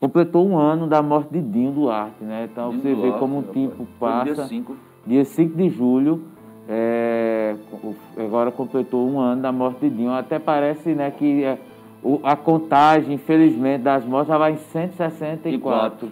[0.00, 2.48] Completou um ano da morte de Dinho Duarte, né?
[2.50, 4.34] Então Dinho você Duarte, vê como o tempo passa.
[4.34, 4.76] Dia 5.
[5.06, 6.22] Dia 5 de julho.
[6.68, 7.56] É,
[8.16, 10.12] agora completou um ano da morte de Dinho.
[10.12, 11.58] Até parece né, que é,
[12.22, 16.08] a contagem, infelizmente, das mortes já vai em 164.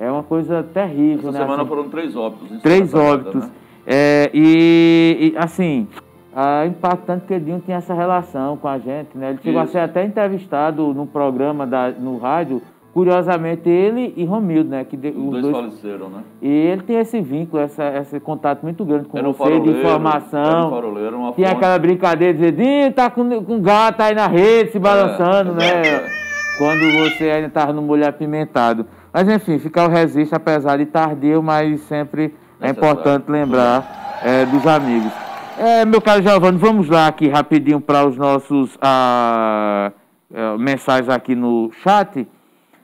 [0.00, 1.38] É uma coisa terrível, Essa né?
[1.40, 2.62] semana assim, foram três óbitos.
[2.62, 3.44] Três óbitos.
[3.44, 3.50] Né?
[3.86, 5.86] É, e, e, assim,
[6.34, 9.28] é impactante que Edinho tinha essa relação com a gente, né?
[9.30, 9.70] Ele chegou Isso.
[9.70, 12.62] a ser até entrevistado no programa da, no rádio,
[12.94, 14.84] curiosamente ele e Romildo, né?
[14.84, 16.22] Que de, os, os dois, faleceram, né?
[16.40, 19.70] E ele tem esse vínculo, essa, esse contato muito grande com era você, um de
[19.70, 20.68] informação.
[20.68, 24.70] Um faroleiro, uma tinha aquela brincadeira de dizer, tá com, com gato aí na rede,
[24.70, 25.82] se balançando, é, né?
[25.82, 26.20] É.
[26.56, 28.86] Quando você ainda estava no molho apimentado.
[29.12, 34.66] Mas enfim, ficar o registro, apesar de tardio, mas sempre é importante lembrar é, dos
[34.66, 35.12] amigos.
[35.58, 39.92] É, meu caro Giovanni, vamos lá aqui rapidinho para os nossos ah,
[40.32, 42.26] é, mensagens aqui no chat.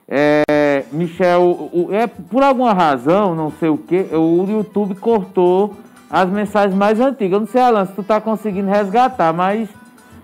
[0.07, 5.75] É, Michel, é, por alguma razão, não sei o que, o YouTube cortou
[6.09, 7.33] as mensagens mais antigas.
[7.33, 9.69] Eu não sei, Alan, se tu tá conseguindo resgatar, mas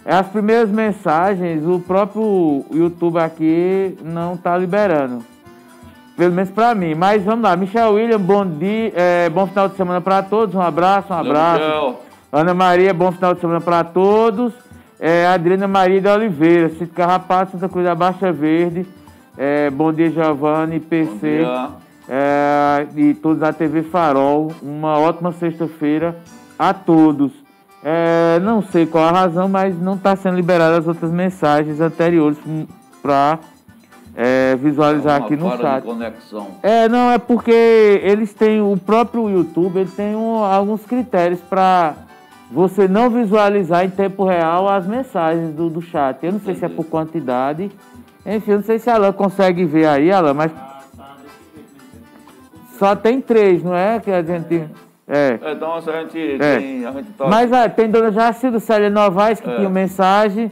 [0.06, 5.33] as primeiras mensagens, o próprio YouTube aqui não tá liberando.
[6.16, 6.94] Pelo menos para mim.
[6.96, 7.56] Mas vamos lá.
[7.56, 10.54] Michel William, bom dia, é, bom final de semana para todos.
[10.56, 11.96] Um abraço, um abraço.
[12.32, 14.54] Ana Maria, bom final de semana para todos.
[15.00, 18.86] É, Adriana Maria de Oliveira, Cito Carrapato, Santa Cruz da Baixa Verde.
[19.38, 21.46] É, bom dia, Giovanni, PC.
[22.08, 24.52] É, e todos da TV Farol.
[24.62, 26.16] Uma ótima sexta-feira
[26.58, 27.32] a todos.
[27.84, 32.38] É, não sei qual a razão, mas não está sendo liberadas as outras mensagens anteriores
[33.02, 33.40] para
[34.16, 35.84] é, visualizar é aqui no chat.
[36.62, 41.96] É, não, é porque eles têm, o próprio YouTube, ele tem um, alguns critérios para
[42.52, 46.24] você não visualizar em tempo real as mensagens do, do chat.
[46.24, 46.60] Eu não sei Entendi.
[46.60, 47.72] se é por quantidade.
[48.26, 50.52] Enfim, eu não sei se a Alan consegue ver aí, Alan, mas.
[52.78, 54.00] Só tem três, não é?
[54.00, 54.70] Que a gente.
[55.08, 55.40] É.
[55.52, 56.58] Então a gente é.
[56.58, 56.86] tem.
[56.86, 57.30] A gente toca.
[57.30, 59.56] Mas é, tem Dona Jacido Célia Novaes que é.
[59.56, 60.52] tinha mensagem.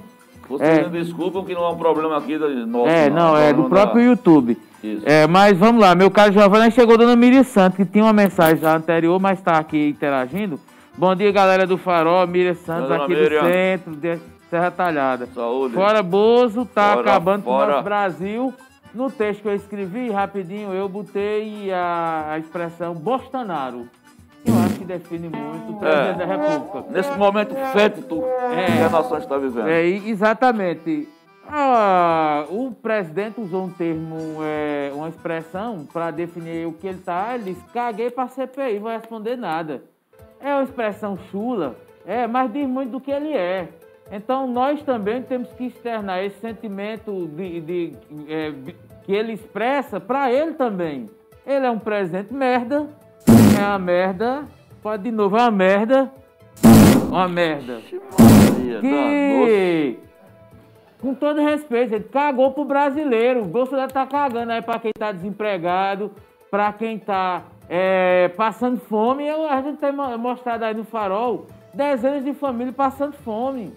[0.52, 0.90] Vocês é.
[0.90, 2.90] desculpam que não é um problema aqui do nosso.
[2.90, 4.10] É, não, é do próprio da...
[4.10, 4.58] YouTube.
[4.84, 5.04] Isso.
[5.06, 8.58] É, mas vamos lá, meu caro Giovanni, chegou Dona Miri Santos, que tinha uma mensagem
[8.58, 10.60] já anterior, mas está aqui interagindo.
[10.98, 13.44] Bom dia, galera do Farol, Miriam Santos, Dona aqui Miriam.
[13.44, 15.28] do centro, de Serra Talhada.
[15.28, 15.74] Saúde.
[15.74, 17.66] Fora Bozo, tá fora, acabando fora.
[17.66, 18.54] com o nosso Brasil.
[18.94, 23.88] No texto que eu escrevi, rapidinho, eu botei a, a expressão Bolsonaro
[24.98, 26.26] define muito o presidente é.
[26.26, 26.92] da República.
[26.92, 28.66] Nesse momento fétido é.
[28.66, 29.68] que a nação está vivendo.
[29.68, 31.08] É, exatamente.
[31.48, 37.36] Ah, o presidente usou um termo, é, uma expressão para definir o que ele está.
[37.36, 39.84] Ele disse: caguei para a CPI, não vai responder nada.
[40.40, 41.76] É uma expressão chula,
[42.06, 43.68] é, mas diz muito do que ele é.
[44.12, 47.94] Então nós também temos que externar esse sentimento de, de
[48.28, 48.54] é,
[49.04, 51.10] que ele expressa para ele também.
[51.46, 52.88] Ele é um presidente merda,
[53.58, 54.46] é uma merda.
[54.82, 56.12] Pode de novo, é uma merda.
[57.08, 57.82] Uma merda.
[58.82, 60.00] Que,
[61.00, 63.42] com todo respeito, ele cagou pro brasileiro.
[63.42, 66.12] O Bolsonaro tá cagando aí pra quem tá desempregado,
[66.50, 69.28] pra quem tá é, passando fome.
[69.28, 73.74] Eu, a gente tem mostrado aí no farol dezenas de famílias passando fome.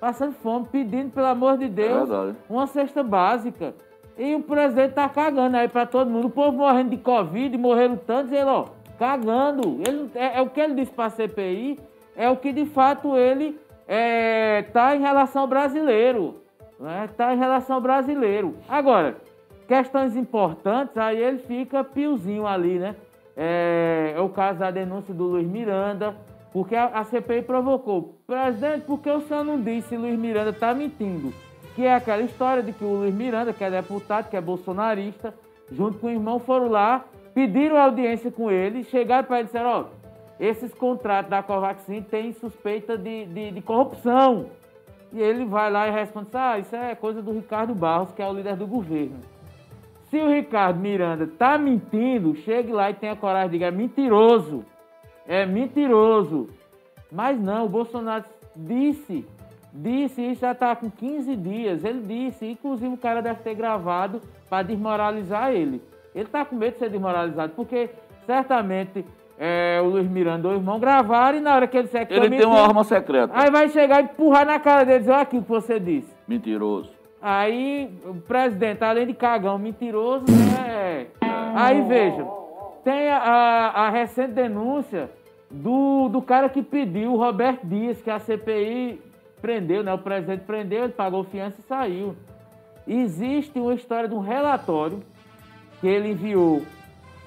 [0.00, 3.74] Passando fome, pedindo, pelo amor de Deus, é uma cesta básica.
[4.16, 6.26] E o presidente tá cagando aí pra todo mundo.
[6.26, 8.66] O povo morrendo de Covid, morreram tantos, ele, ó,
[8.98, 9.80] cagando.
[9.86, 11.78] Ele, é, é, o que ele disse para a CPI,
[12.16, 16.42] é o que de fato ele está é, tá em relação ao brasileiro.
[16.72, 17.08] Está né?
[17.16, 18.56] Tá em relação ao brasileiro.
[18.68, 19.16] Agora,
[19.66, 22.96] questões importantes, aí ele fica piozinho ali, né?
[23.36, 26.16] É, é o caso da denúncia do Luiz Miranda,
[26.52, 28.16] porque a, a CPI provocou.
[28.26, 31.32] Presidente, por que o senhor não disse Luiz Miranda está mentindo?
[31.76, 35.32] Que é aquela história de que o Luiz Miranda, que é deputado, que é bolsonarista,
[35.70, 37.04] junto com o irmão, foram lá
[37.38, 39.84] pediram audiência com ele, chegaram para ele e disseram, ó,
[40.40, 44.46] esses contratos da Covaxin têm suspeita de, de, de, corrupção.
[45.12, 48.28] E ele vai lá e responde, ah, isso é coisa do Ricardo Barros, que é
[48.28, 49.20] o líder do governo.
[50.10, 54.64] Se o Ricardo Miranda está mentindo, chegue lá e tenha coragem de dizer, é mentiroso.
[55.24, 56.48] É mentiroso.
[57.12, 58.24] Mas não, o Bolsonaro
[58.56, 59.24] disse,
[59.72, 61.84] disse, isso já está com 15 dias.
[61.84, 64.20] Ele disse, inclusive o cara deve ter gravado
[64.50, 65.80] para desmoralizar ele.
[66.14, 67.90] Ele está com medo de ser desmoralizado, porque
[68.26, 69.04] certamente
[69.38, 72.28] é, o Luiz Miranda, o irmão, gravaram e na hora que ele disser que Ele
[72.28, 73.32] tem uma arma secreta.
[73.34, 76.12] Aí vai chegar e empurrar na cara dele e dizer, olha aquilo que você disse.
[76.26, 76.90] Mentiroso.
[77.22, 81.06] Aí o presidente, além de cagão mentiroso, né?
[81.54, 82.26] Aí veja,
[82.84, 85.10] tem a, a, a, recente denúncia
[85.50, 89.00] do, do cara que pediu, o Roberto Dias, que a CPI
[89.40, 89.92] prendeu, né?
[89.92, 92.16] O presidente prendeu, ele pagou fiança e saiu.
[92.86, 95.00] Existe uma história de um relatório
[95.80, 96.62] que ele enviou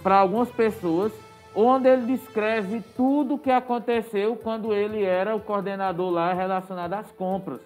[0.03, 1.11] para algumas pessoas,
[1.55, 7.11] onde ele descreve tudo o que aconteceu quando ele era o coordenador lá relacionado às
[7.11, 7.61] compras.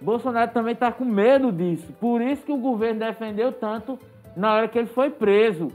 [0.00, 3.98] Bolsonaro também está com medo disso, por isso que o governo defendeu tanto
[4.36, 5.68] na hora que ele foi preso.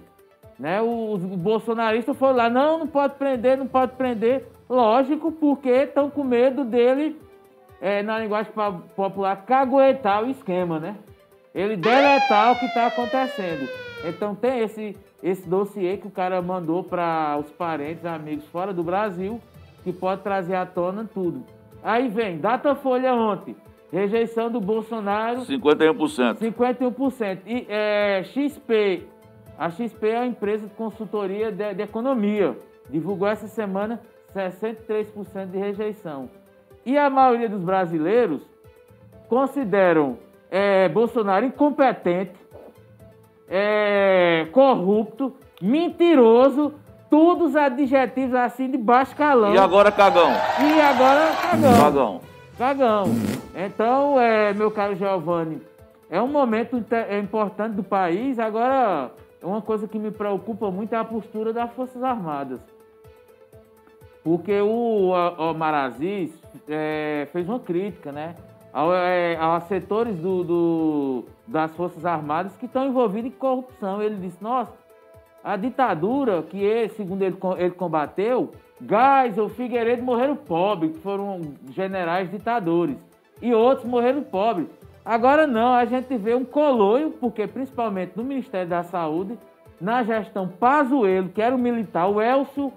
[0.59, 0.81] Né?
[0.81, 4.45] Os bolsonaristas foram lá, não, não pode prender, não pode prender.
[4.69, 7.21] Lógico, porque estão com medo dele,
[7.79, 8.51] é, na linguagem
[8.95, 10.95] popular, caguetar o esquema, né?
[11.55, 13.86] Ele deletar o que está acontecendo.
[14.04, 18.84] Então tem esse, esse dossiê que o cara mandou para os parentes, amigos fora do
[18.84, 19.41] Brasil,
[19.84, 21.43] que pode trazer à tona tudo.
[21.84, 23.56] Aí vem, Datafolha ontem,
[23.91, 25.41] rejeição do Bolsonaro.
[25.41, 26.38] 51%.
[26.39, 27.39] 51%.
[27.45, 29.08] E é, XP,
[29.58, 32.58] a XP é a empresa de consultoria de, de economia,
[32.89, 34.02] divulgou essa semana
[34.36, 36.30] 63% de rejeição.
[36.86, 38.41] E a maioria dos brasileiros
[39.28, 40.18] consideram
[40.50, 42.34] é, Bolsonaro incompetente,
[43.50, 46.74] é, corrupto, mentiroso,
[47.10, 49.54] todos adjetivos assim de baixo calão.
[49.54, 50.32] E agora cagão.
[50.32, 51.78] E agora cagão.
[51.80, 52.22] Cagão.
[52.58, 53.06] Cagão.
[53.56, 55.62] Então, é, meu caro Giovanni,
[56.10, 58.39] é um momento é importante do país.
[58.39, 62.60] Agora, uma coisa que me preocupa muito é a postura das Forças Armadas.
[64.24, 66.32] Porque o Omar Aziz
[66.68, 68.36] é, fez uma crítica, né?
[68.78, 74.03] Aos, é, setores do, do, das Forças Armadas que estão envolvidos em corrupção.
[74.03, 74.71] Ele disse, nossa,
[75.43, 82.30] a ditadura que, ele, segundo ele, ele combateu, Geisel, Figueiredo morreram pobres, que foram generais
[82.30, 82.97] ditadores.
[83.41, 84.67] E outros morreram pobres.
[85.03, 89.39] Agora não, a gente vê um coloio, porque principalmente no Ministério da Saúde,
[89.82, 92.71] na gestão Pazuello, que era o militar, o Elcio,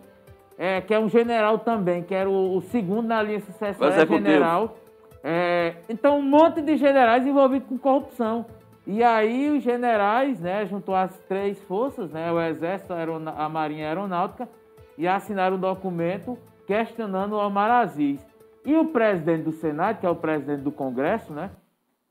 [0.57, 4.77] é, que é um general também, que era o, o segundo na linha sucessória general.
[5.23, 8.47] É, então, um monte de generais envolvidos com corrupção.
[8.87, 13.85] E aí os generais, né, juntou as três forças, né, o Exército, a Marinha e
[13.85, 14.49] a Aeronáutica,
[14.97, 18.21] e assinaram um documento questionando o Omar Aziz.
[18.65, 21.51] E o presidente do Senado, que é o presidente do Congresso, né,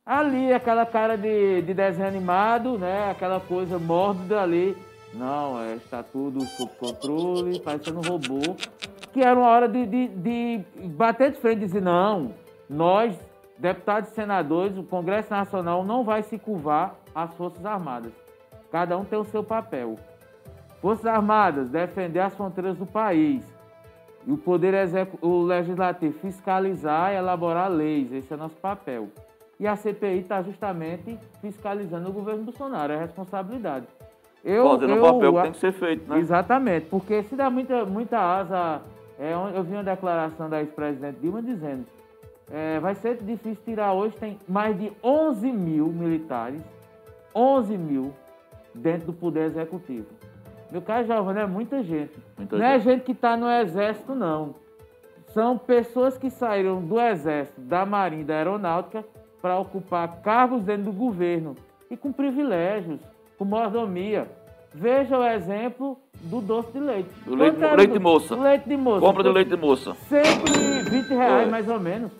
[0.10, 3.12] Ali, aquela cara de, de desenho animado, né?
[3.12, 4.76] Aquela coisa mórbida ali.
[5.14, 8.56] Não, é, está tudo sob controle, parecendo um robô.
[9.14, 12.34] Que era uma hora de, de, de bater de frente e dizer, não,
[12.70, 13.20] nós,
[13.58, 18.14] deputados e senadores, o Congresso Nacional não vai se curvar às Forças Armadas.
[18.72, 19.96] Cada um tem o seu papel.
[20.80, 23.44] Forças Armadas, defender as fronteiras do país.
[24.28, 24.76] E o Poder
[25.22, 28.12] o Legislativo, fiscalizar e elaborar leis.
[28.12, 29.08] Esse é o nosso papel.
[29.60, 33.88] E a CPI está justamente fiscalizando o governo Bolsonaro, é responsabilidade.
[34.46, 36.20] Eu, Fazendo eu, o papel que tem que ser feito, né?
[36.20, 38.82] Exatamente, porque se dá muita, muita asa.
[39.20, 41.86] É, eu vi uma declaração da ex-presidente Dilma dizendo
[42.52, 46.62] é, vai ser difícil tirar hoje, tem mais de 11 mil militares,
[47.34, 48.14] 11 mil
[48.74, 50.08] dentro do Poder Executivo.
[50.72, 52.14] Meu caro Giovanni, é muita gente.
[52.38, 52.88] Muita não é gente.
[52.88, 54.56] é gente que está no Exército, não.
[55.28, 59.06] São pessoas que saíram do Exército, da Marinha da Aeronáutica
[59.42, 61.56] para ocupar cargos dentro do governo
[61.90, 63.00] e com privilégios,
[63.38, 64.28] com mordomia.
[64.74, 67.10] Veja o exemplo do doce de leite.
[67.26, 68.36] Do leite, leite de moça.
[68.36, 69.00] Leite de moça.
[69.00, 69.96] Compra do leite de moça.
[70.08, 71.52] 120 reais, é.
[71.52, 72.12] mais ou menos.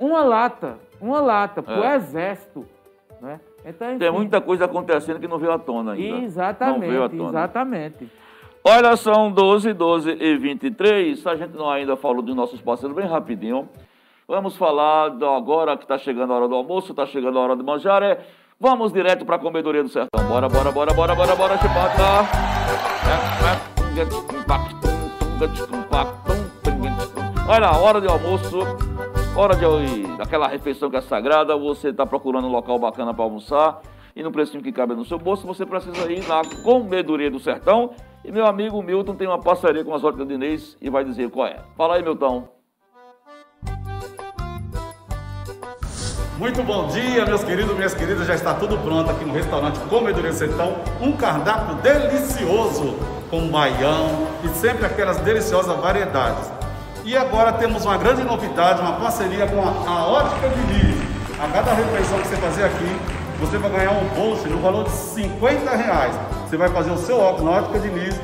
[0.00, 0.78] Uma lata.
[1.00, 1.96] Uma lata para o é.
[1.96, 2.66] exército.
[3.20, 3.40] Né?
[3.64, 6.24] Então, enfim, Tem muita coisa acontecendo que não veio à tona ainda.
[6.24, 7.28] Exatamente, não veio à tona.
[7.28, 8.08] exatamente.
[8.64, 11.26] Olha, são 12, 12 e 23.
[11.26, 13.68] A gente não ainda falou dos nossos parceiros bem rapidinho.
[14.26, 17.56] Vamos falar do agora que está chegando a hora do almoço, está chegando a hora
[17.56, 18.02] de manjar.
[18.02, 18.20] É,
[18.60, 20.22] vamos direto para a comedoria do sertão.
[20.28, 22.28] Bora, bora, bora, bora, bora, bora, chibata.
[27.48, 28.58] Olha, hora de almoço,
[29.40, 31.56] hora de daquela refeição que é sagrada.
[31.56, 33.80] Você está procurando um local bacana para almoçar
[34.16, 37.92] e no precinho que cabe no seu bolso, você precisa ir na Comedoria do Sertão.
[38.24, 41.30] E meu amigo Milton tem uma parceria com as óticas de Inês e vai dizer
[41.30, 41.60] qual é.
[41.76, 42.48] Fala aí, Milton.
[46.36, 48.26] Muito bom dia, meus queridos, minhas queridas.
[48.26, 50.74] Já está tudo pronto aqui no restaurante Comedoria Sertão.
[51.00, 52.96] Um cardápio delicioso
[53.30, 56.57] com baião e sempre aquelas deliciosas variedades.
[57.08, 60.94] E agora temos uma grande novidade, uma parceria com a, a Ótica Diniz.
[61.42, 63.00] A cada refeição que você fazer aqui,
[63.40, 66.14] você vai ganhar um bolso no valor de 50 reais.
[66.42, 68.14] Você vai fazer o seu óculos na Ótica Diniz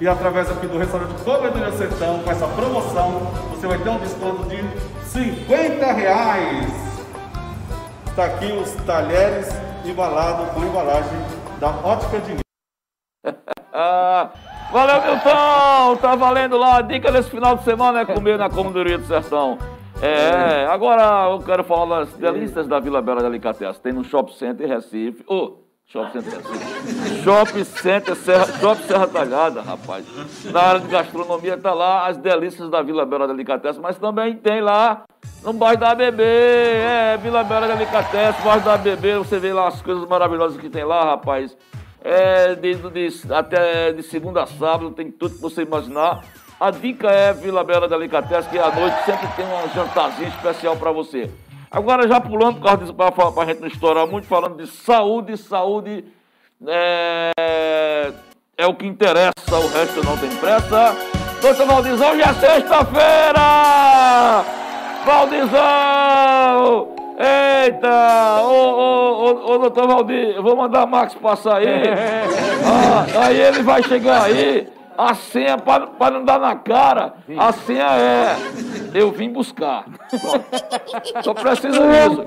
[0.00, 3.20] e através aqui do restaurante Comedoria Sertão, com essa promoção,
[3.52, 4.64] você vai ter um desconto de
[5.10, 6.72] 50 reais.
[8.08, 9.46] Está aqui os talheres
[9.84, 11.18] embalados com embalagem
[11.60, 12.40] da Ótica Diniz.
[14.74, 15.96] Valeu, Milton!
[16.02, 16.78] Tá valendo lá.
[16.78, 19.56] A dica desse final de semana é comer na Comandoria do Sertão.
[20.02, 23.80] É, agora eu quero falar das delícias da Vila Bela Delicatessen.
[23.80, 25.22] Tem no Shopping Center Recife.
[25.28, 27.22] Oh, Shopping Center Recife.
[27.22, 30.04] Shopping Center Serra, Shopping Serra Talhada, rapaz.
[30.50, 34.60] Na área de gastronomia tá lá as delícias da Vila Bela Delicatessen, mas também tem
[34.60, 35.04] lá
[35.44, 39.80] no bairro da ABB, é, Vila Bela Delicatessen, bairro da ABB, você vê lá as
[39.80, 41.56] coisas maravilhosas que tem lá, rapaz.
[42.04, 46.22] É, de, de, até de segunda a sábado, tem tudo que você imaginar.
[46.60, 50.92] A dica é Vila Bela Delicatessen, que à noite sempre tem um jantarzinho especial para
[50.92, 51.30] você.
[51.70, 56.04] Agora, já pulando, para a gente não estourar muito, falando de saúde, saúde
[56.66, 58.12] é,
[58.56, 60.96] é o que interessa, o resto não tem pressa.
[61.40, 64.44] Doutor Valdizão, hoje é sexta-feira!
[65.04, 66.94] Valdizão!
[67.16, 68.42] Eita!
[68.42, 71.66] Ô, ô, ô, ô, doutor Valdir, eu vou mandar Max passar aí.
[72.66, 74.66] Ah, aí ele vai chegar aí.
[74.96, 78.36] A senha, para não dar na cara, a senha é.
[78.94, 79.84] Eu vim buscar.
[81.22, 82.24] Só precisa disso.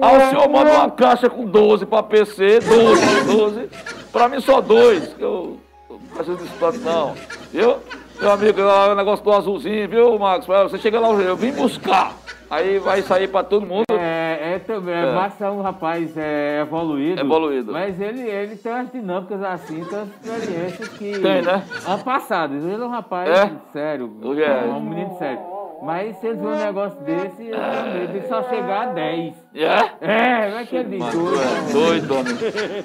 [0.00, 3.70] Aí o senhor manda uma caixa com 12 para PC, 12, 12.
[4.12, 5.56] Pra mim só dois, que eu
[5.88, 7.14] não preciso disso tanto não.
[7.52, 7.76] Viu?
[8.20, 10.46] Meu amigo, o negócio do azulzinho, viu, Marcos?
[10.46, 12.12] Você chega lá, eu vim buscar.
[12.52, 13.84] Aí vai sair pra todo mundo.
[13.90, 14.94] É, é também.
[14.94, 15.12] É.
[15.14, 17.18] Márcio é um rapaz é, evoluído.
[17.18, 17.72] Evoluído.
[17.72, 20.08] Mas ele, ele tem umas dinâmicas assim, tem umas
[20.42, 21.18] experiências que.
[21.18, 21.64] Tem, né?
[21.86, 22.54] Ano passado.
[22.54, 23.50] Ele é um rapaz É?
[23.72, 24.14] sério.
[24.22, 24.64] Hoje é.
[24.64, 25.40] Um menino sério.
[25.82, 29.34] Mas se ele vê um negócio desse, eu medo de só chegar a 10.
[29.54, 29.90] É?
[30.00, 31.40] É, vai que ele diz Mas dois.
[31.40, 32.34] tu é doido, homem.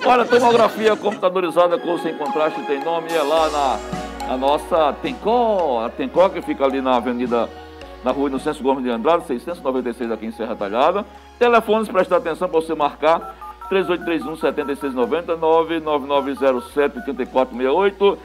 [0.04, 3.97] Olha, tomografia computadorizada com sem contraste tem nome, é lá na,
[4.28, 7.50] na nossa Tencó, a Tencó que fica ali na Avenida,
[8.04, 11.06] na rua Inocêncio Gomes de Andrade, 696 aqui em Serra Talhada.
[11.40, 13.36] Telefones, presta atenção para você marcar,
[13.72, 15.38] 3831-7690,
[17.26, 18.18] 99907-8468.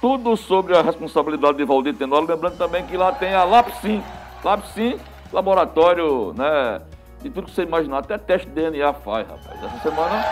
[0.00, 4.02] Tudo sobre a responsabilidade de Valdir Tenório, lembrando também que lá tem a Lapsim,
[4.42, 4.98] Lapsim,
[5.30, 6.80] laboratório, né,
[7.22, 9.62] de tudo que você imaginar, até teste de DNA faz, rapaz.
[9.62, 10.24] Essa semana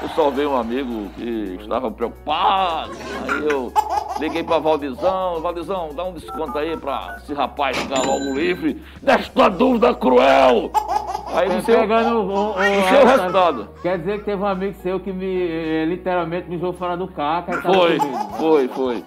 [0.00, 2.92] eu salvei um amigo que estava preocupado,
[3.28, 3.72] aí eu
[4.20, 9.48] liguei para Valdizão, Valdizão, dá um desconto aí para esse rapaz ficar logo livre desta
[9.48, 10.70] dúvida cruel.
[11.34, 12.54] Aí Tá no seu, pegando o, o,
[12.88, 13.68] seu resultado.
[13.82, 17.08] Quer dizer que teve um amigo seu que me eh, literalmente me jogou fora do
[17.08, 17.98] tava Foi,
[18.38, 19.04] foi, foi.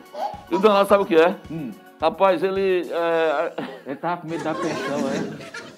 [0.52, 1.36] E o danado sabe o que é?
[1.50, 1.72] Hum.
[2.02, 3.54] Rapaz, ele é,
[3.86, 5.68] Ele tava com medo da pensão, é?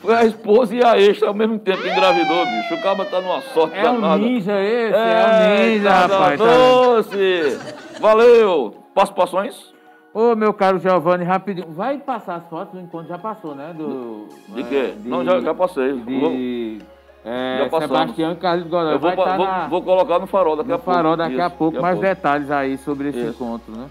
[0.00, 2.74] Foi a esposa e a ex ao mesmo tempo que engravidou, bicho.
[2.74, 4.18] O cara tá numa sorte É danada.
[4.18, 6.40] ninja esse, é, um ninja, tá rapaz.
[6.40, 7.58] tá- doce.
[8.00, 8.74] Valeu.
[8.94, 9.72] Participações?
[10.14, 11.68] Ô, meu caro Giovanni, rapidinho.
[11.70, 13.72] Vai passar as fotos do encontro, já passou, né?
[13.76, 14.94] Do, De é, quê?
[14.96, 15.92] de- Não, já, já passei.
[16.00, 16.78] De
[17.24, 17.98] é, Já passamos.
[17.98, 18.94] Sebastião e Carlos Godoy.
[18.94, 20.96] eu vou, estar vou- na, vou colocar no farol daqui a no pouco.
[20.96, 21.72] farol daqui a Isso, pouco.
[21.74, 22.08] daqui mais pouco.
[22.14, 23.30] detalhes aí sobre esse Isso.
[23.30, 23.86] encontro, né?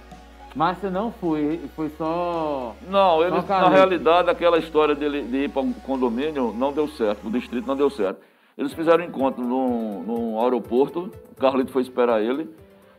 [0.58, 2.76] Márcia não foi, foi só...
[2.90, 6.88] Não, ele, Só na realidade, aquela história dele de ir para um condomínio não deu
[6.88, 8.20] certo, o distrito não deu certo.
[8.58, 12.50] Eles fizeram um encontro num, num aeroporto, o Carlito foi esperar ele,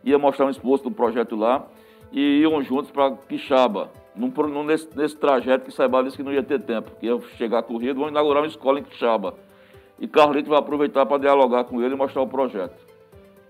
[0.04, 1.66] ia mostrar um exposto do projeto lá,
[2.12, 3.90] e iam juntos para Quixaba.
[4.14, 7.20] Num, num- nesse, nesse trajeto que Saibá disse que não ia ter tempo, que ia
[7.36, 9.34] chegar corrido, vão inaugurar uma escola em Quixaba.
[9.98, 12.78] E Carlito vai aproveitar para dialogar com ele e mostrar o projeto.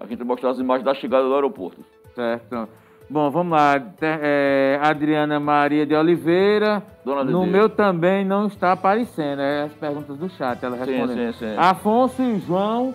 [0.00, 1.84] A gente vai mostrar as imagens da chegada do aeroporto.
[2.14, 2.87] Certo.
[3.10, 3.80] Bom, vamos lá.
[4.02, 6.82] É, Adriana Maria de Oliveira.
[7.04, 7.52] Dona no Dede.
[7.52, 9.40] meu também não está aparecendo.
[9.40, 11.32] É as perguntas do chat, ela Sim, respondendo.
[11.32, 11.54] sim, sim.
[11.56, 12.94] Afonso e João,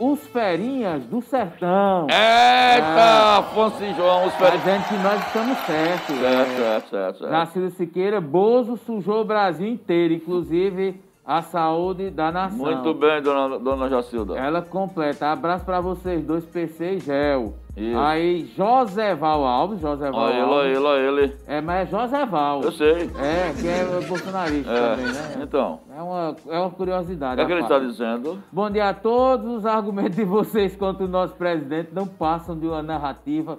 [0.00, 2.08] os ferinhas do sertão.
[2.10, 4.58] Eita, Afonso e João, os férias.
[4.64, 6.16] dizendo que nós estamos certos.
[6.18, 7.70] Certo, É, certo, certo, certo.
[7.76, 12.58] Siqueira, Bozo sujou o Brasil inteiro, inclusive a saúde da nação.
[12.58, 14.36] Muito bem, dona, dona Jacilda.
[14.36, 15.28] Ela completa.
[15.30, 17.54] Abraço pra vocês dois, PC e Gel.
[17.74, 17.98] Isso.
[17.98, 20.76] Aí, Joséval Alves, Joséval Olha Alves.
[20.76, 21.36] ele, olha ele.
[21.46, 22.60] É, mas é Joséval.
[22.62, 23.10] Eu sei.
[23.18, 24.90] É, que é bolsonarista É.
[24.90, 25.34] também, né?
[25.42, 27.34] Então, É uma, é uma curiosidade.
[27.34, 28.42] o que, é que ele está dizendo?
[28.52, 29.46] Bom dia a todos.
[29.58, 33.58] Os argumentos de vocês contra o nosso presidente não passam de uma narrativa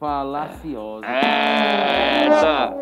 [0.00, 1.06] falaciosa.
[1.06, 2.74] Eita!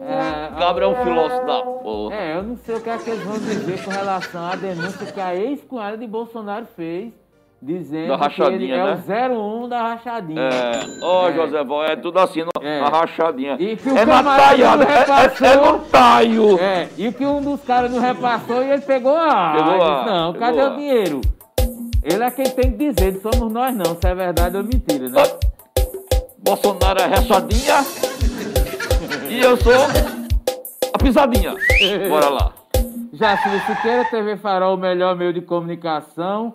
[0.00, 2.14] É, Gabriel é um filósofo da porra.
[2.14, 5.12] é, eu não sei o que é que eles vão dizer com relação à denúncia
[5.12, 7.12] que a ex-cunhada de Bolsonaro fez,
[7.62, 9.28] dizendo Da que ele rachadinha, é né?
[9.34, 10.40] o 01 da rachadinha.
[10.42, 11.32] É, ó, É.
[11.32, 12.80] José Val, é tudo assim, no- É.
[12.80, 13.56] na rachadinha.
[13.58, 15.46] E que o é na taiada, não é, é, repassou.
[15.46, 16.58] é no taio.
[16.60, 19.52] É, e que um dos caras não repassou e ele pegou a.
[19.56, 20.68] Pegou Ele a, disse, Não, pegou cadê a.
[20.68, 21.20] o dinheiro?
[22.04, 25.08] Ele é quem tem que dizer, não somos nós não, se é verdade ou mentira,
[25.08, 25.22] né?
[26.38, 27.84] Bolsonaro é rachadinha
[29.28, 29.72] e eu sou
[30.94, 31.54] a pisadinha.
[32.08, 32.52] Bora lá.
[33.12, 36.54] Jacilio Siqueira, TV Farol, o melhor meio de comunicação.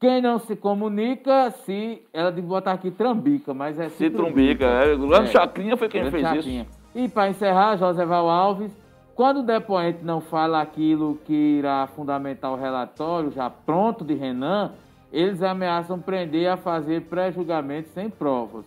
[0.00, 2.02] Quem não se comunica, se.
[2.12, 4.64] Ela de botar aqui trambica, mas é Se trumbica.
[4.64, 5.32] É, o Grande É.
[5.32, 6.62] Chacrinha foi quem fez chapinha.
[6.62, 6.78] isso.
[6.94, 8.72] E para encerrar, José Val Alves,
[9.14, 14.72] quando o depoente não fala aquilo que irá fundamentar o relatório, já pronto de Renan,
[15.12, 18.64] eles ameaçam prender a fazer pré-julgamento sem provas.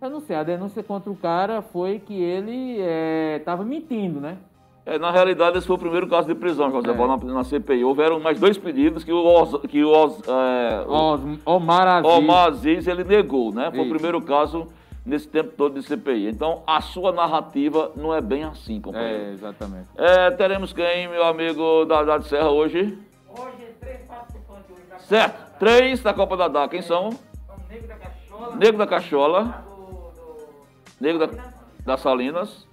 [0.00, 2.78] Eu não sei, a denúncia contra o cara foi que ele
[3.36, 4.38] estava mentindo, né?
[4.88, 6.94] É, na realidade, esse foi o primeiro caso de prisão, José É.
[6.94, 7.84] Na, na CPI.
[7.84, 12.10] Houveram mais dois pedidos que o, Os, que o, Os, é, o Os, Omar Aziz.
[12.10, 13.70] Omar Aziz ele negou, né?
[13.70, 13.90] Foi o Isso.
[13.94, 14.66] primeiro caso
[15.04, 16.28] nesse tempo todo de CPI.
[16.28, 19.32] Então, a sua narrativa não é bem assim, É, companheiro.
[19.32, 19.88] exatamente.
[19.96, 22.98] É, teremos quem, meu amigo da da de Serra, hoje?
[23.28, 25.58] Hoje, três participantes hoje da Certo.
[25.58, 26.68] Três da Copa da Dá.
[26.68, 27.08] Quem são?
[27.10, 30.46] o Negro da Cachola, Nego da Cachola, do, do
[31.00, 31.28] Nego da,
[31.84, 32.67] da Salinas,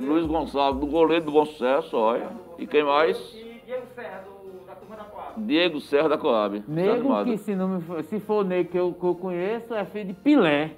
[0.00, 2.28] Luiz Gonçalves, do goleiro do Bom Sucesso, olha.
[2.58, 3.16] E quem mais?
[3.34, 5.32] e Diego Serra, do, da turma da Coab.
[5.38, 6.60] Diego Serra da Coab.
[6.60, 7.24] Tá Nego animado.
[7.26, 9.84] que se, não me for, se for o nego que eu, que eu conheço, é
[9.84, 10.70] filho de Pilé.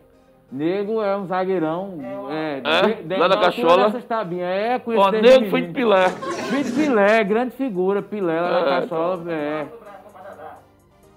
[0.52, 1.98] Nego é um zagueirão.
[2.30, 3.18] É, É?
[3.18, 3.84] Lá da altura Cachola?
[3.86, 4.46] dessas tabinhas.
[4.48, 5.72] É, conheço Ó, Nego foi de.
[5.72, 6.08] Pilé.
[6.10, 8.64] Filho de Pilé, grande figura, Pilé lá É.
[8.64, 9.32] da Cachola.
[9.32, 9.66] É.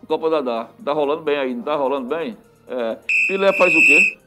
[0.07, 0.67] Copa Dadá.
[0.83, 2.37] Tá rolando bem aí, não tá rolando bem?
[2.67, 2.97] É.
[3.27, 4.17] Pilé faz o quê?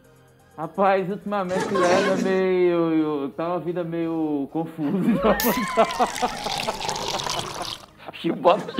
[0.60, 3.30] Rapaz, ultimamente Pilé é meio.
[3.34, 5.38] tá uma vida meio confusa.
[8.12, 8.74] Chibata.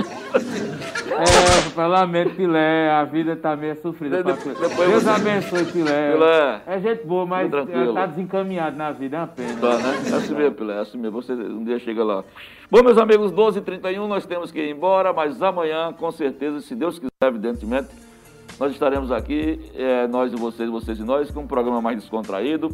[1.75, 4.17] É, lamento, Pilé, a vida tá meio sofrida.
[4.17, 5.09] De, Deus você...
[5.09, 6.11] abençoe, Pilé.
[6.11, 6.61] Pilé.
[6.67, 9.59] É gente boa, mas tá desencaminhado na vida, é uma pena.
[9.59, 10.03] Tá, né?
[10.05, 11.19] É assim mesmo, Pilé, é assim mesmo.
[11.19, 12.23] Você um dia chega lá.
[12.69, 16.99] Bom, meus amigos, 12h31, nós temos que ir embora, mas amanhã, com certeza, se Deus
[16.99, 17.89] quiser, evidentemente,
[18.61, 22.69] nós estaremos aqui, é, nós e vocês, vocês e nós, com um programa mais descontraído,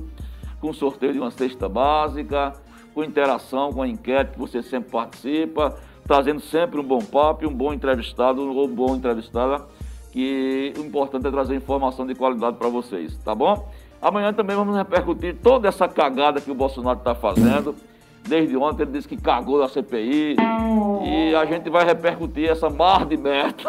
[0.59, 2.51] com sorteio de uma cesta básica,
[2.93, 7.53] com interação, com a enquete que você sempre participa trazendo sempre um bom papo, um
[7.53, 9.65] bom entrevistado ou bom entrevistada,
[10.11, 13.69] que o importante é trazer informação de qualidade para vocês, tá bom?
[14.01, 17.73] Amanhã também vamos repercutir toda essa cagada que o Bolsonaro está fazendo.
[18.27, 20.35] Desde ontem ele disse que cagou na CPI
[21.05, 23.63] e a gente vai repercutir essa mar de merda.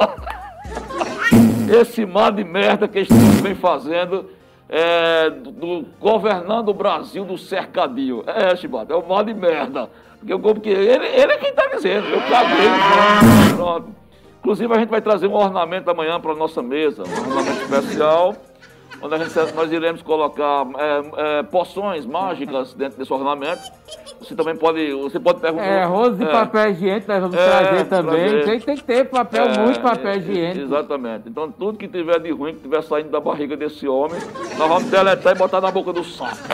[1.70, 4.30] Esse mar de merda que estamos vem fazendo
[4.68, 8.22] é, do, do, governando o Brasil do cercadinho.
[8.26, 9.88] É, Chibata, é o mar de merda.
[10.18, 12.68] Porque eu porque ele, ele é quem está dizendo, eu caguei.
[13.56, 13.88] Pronto.
[14.40, 18.34] Inclusive a gente vai trazer um ornamento amanhã para nossa mesa, um ornamento especial,
[19.02, 23.62] onde a gente, nós iremos colocar é, é, poções mágicas dentro desse ornamento.
[24.20, 25.64] Você também pode, você pode perguntar.
[25.64, 28.28] É, rosa e é, papel higiênico nós vamos é, trazer também.
[28.28, 28.44] Trazer.
[28.44, 30.66] Tem, tem, que ter papel, é, muito papel higiênico.
[30.66, 31.28] Exatamente.
[31.28, 34.20] Então tudo que tiver de ruim, que tiver saindo da barriga desse homem,
[34.56, 36.38] nós vamos deletar e botar na boca do saco.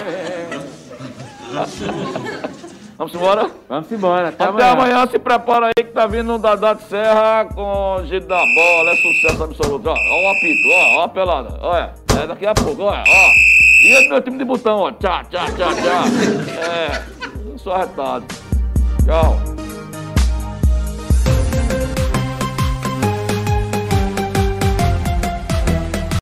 [2.96, 3.50] Vamos embora?
[3.68, 4.28] Vamos embora.
[4.28, 4.72] Até, Até amanhã.
[4.72, 5.06] amanhã.
[5.08, 8.90] Se prepara aí que tá vindo um Dadá de Serra com jeito da bola.
[8.90, 9.88] É sucesso absoluto.
[9.88, 11.58] Ó, ó o apito, ó, ó a pelada.
[11.60, 11.92] Olha,
[12.22, 13.30] é daqui a pouco, olha, ó.
[13.82, 14.92] E esse meu time de botão, ó.
[14.92, 16.04] Tchau, tchau, tchau, tchau.
[16.62, 18.24] É, sou arretado.
[19.04, 19.63] Tchau.